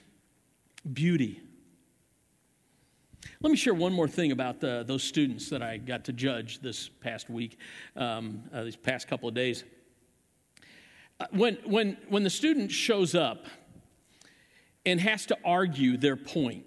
beauty. 0.92 1.40
Let 3.40 3.50
me 3.50 3.56
share 3.56 3.74
one 3.74 3.92
more 3.92 4.06
thing 4.06 4.30
about 4.30 4.60
the, 4.60 4.84
those 4.86 5.02
students 5.02 5.50
that 5.50 5.60
I 5.60 5.78
got 5.78 6.04
to 6.04 6.12
judge 6.12 6.60
this 6.60 6.88
past 6.88 7.30
week, 7.30 7.58
um, 7.96 8.44
uh, 8.54 8.62
these 8.62 8.76
past 8.76 9.08
couple 9.08 9.28
of 9.28 9.34
days. 9.34 9.64
Uh, 11.18 11.26
when, 11.32 11.58
when, 11.64 11.96
when 12.08 12.22
the 12.22 12.30
student 12.30 12.70
shows 12.70 13.16
up 13.16 13.46
and 14.86 15.00
has 15.00 15.26
to 15.26 15.36
argue 15.44 15.96
their 15.96 16.14
point, 16.14 16.66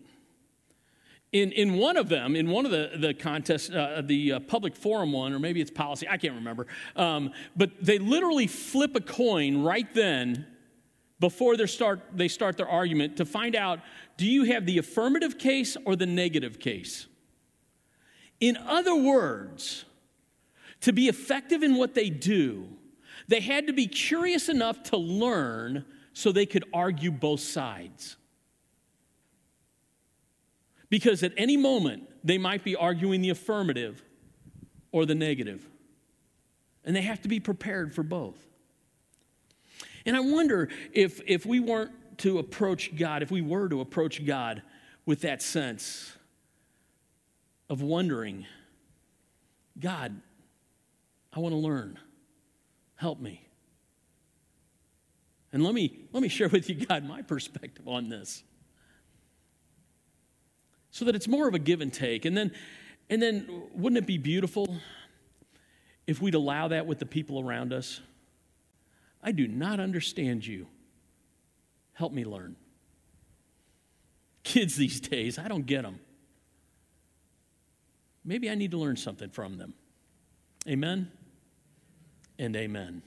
in, 1.34 1.52
in 1.52 1.74
one 1.74 1.98
of 1.98 2.10
them, 2.10 2.36
in 2.36 2.48
one 2.48 2.63
of 2.63 2.72
the, 2.72 2.91
the 2.96 3.13
contests, 3.13 3.72
uh, 3.72 4.04
the 4.06 4.34
uh, 4.34 4.39
public 4.41 4.76
forum 4.76 5.12
one, 5.12 5.34
or 5.34 5.39
maybe 5.39 5.60
it's 5.60 5.72
policy, 5.72 6.08
I 6.08 6.17
can't 6.17 6.36
remember, 6.36 6.67
um, 6.96 7.32
but 7.56 7.72
they 7.82 7.98
literally 7.98 8.46
flip 8.46 8.96
a 8.96 9.02
coin 9.02 9.63
right 9.63 9.91
then 9.96 10.46
before 11.19 11.58
they 11.58 11.65
start, 11.65 12.02
they 12.13 12.28
start 12.28 12.58
their 12.58 12.69
argument 12.69 13.17
to 13.17 13.26
find 13.26 13.56
out 13.56 13.80
do 14.15 14.28
you 14.28 14.43
have 14.43 14.67
the 14.67 14.78
affirmative 14.78 15.39
case 15.39 15.76
or 15.86 15.96
the 15.96 16.06
negative 16.06 16.60
case? 16.60 17.08
In 18.39 18.56
other 18.58 18.96
words, 18.96 19.86
to 20.82 20.93
be 20.93 21.08
effective 21.08 21.63
in 21.63 21.76
what 21.76 21.96
they 21.96 22.10
do, 22.10 22.67
they 23.28 23.39
had 23.39 23.65
to 23.67 23.74
be 23.74 23.88
curious 23.88 24.50
enough 24.50 24.84
to 24.84 24.98
learn 24.98 25.86
so 26.12 26.32
they 26.32 26.46
could 26.46 26.65
argue 26.74 27.10
both 27.10 27.39
sides. 27.39 28.17
Because 30.93 31.23
at 31.23 31.34
any 31.38 31.58
moment, 31.58 32.08
they 32.23 32.38
might 32.38 32.63
be 32.63 32.75
arguing 32.75 33.21
the 33.21 33.32
affirmative 33.32 34.03
or 34.91 35.08
the 35.08 35.15
negative. 35.15 35.67
And 36.86 36.95
they 36.95 37.01
have 37.01 37.19
to 37.23 37.27
be 37.27 37.39
prepared 37.39 37.95
for 37.95 38.03
both. 38.03 38.38
And 40.06 40.15
I 40.15 40.19
wonder 40.19 40.69
if, 40.91 41.19
if 41.25 41.47
we 41.47 41.60
weren't 41.60 41.93
to 42.19 42.38
approach 42.38 42.95
God, 42.95 43.23
if 43.23 43.32
we 43.32 43.41
were 43.41 43.67
to 43.69 43.82
approach 43.82 44.23
God 44.23 44.62
with 45.03 45.21
that 45.21 45.41
sense 45.41 46.15
of 47.71 47.82
wondering, 47.82 48.45
God, 49.79 50.21
I 51.36 51.39
want 51.39 51.53
to 51.53 51.58
learn. 51.60 51.97
Help 52.97 53.19
me. 53.19 53.47
And 55.51 55.63
let 55.63 55.73
me, 55.73 56.01
let 56.12 56.21
me 56.21 56.29
share 56.29 56.49
with 56.49 56.69
you, 56.69 56.86
God, 56.88 57.03
my 57.03 57.23
perspective 57.23 57.88
on 57.88 58.10
this. 58.10 58.43
So 60.93 61.06
that 61.06 61.15
it's 61.15 61.27
more 61.27 61.47
of 61.47 61.56
a 61.56 61.60
give 61.60 61.82
and 61.82 61.91
take. 61.91 62.23
And 62.23 62.38
then, 62.38 62.51
and 63.10 63.19
then 63.19 63.63
wouldn't 63.73 63.97
it 63.97 64.06
be 64.06 64.19
beautiful 64.19 64.77
if 66.06 66.21
we'd 66.21 66.36
allow 66.36 66.67
that 66.67 66.86
with 66.86 66.99
the 66.99 67.06
people 67.08 67.39
around 67.39 67.73
us? 67.73 67.99
I 69.23 69.32
do 69.32 69.47
not 69.47 69.79
understand 69.79 70.45
you. 70.45 70.67
Help 71.93 72.13
me 72.13 72.23
learn. 72.23 72.56
Kids 74.43 74.75
these 74.75 74.99
days, 74.99 75.39
I 75.39 75.47
don't 75.47 75.65
get 75.65 75.82
them. 75.82 75.99
Maybe 78.23 78.47
I 78.47 78.53
need 78.53 78.69
to 78.69 78.77
learn 78.77 78.95
something 78.95 79.32
from 79.32 79.58
them. 79.58 79.73
Amen 80.67 81.12
and 82.38 82.56
amen. 82.56 83.01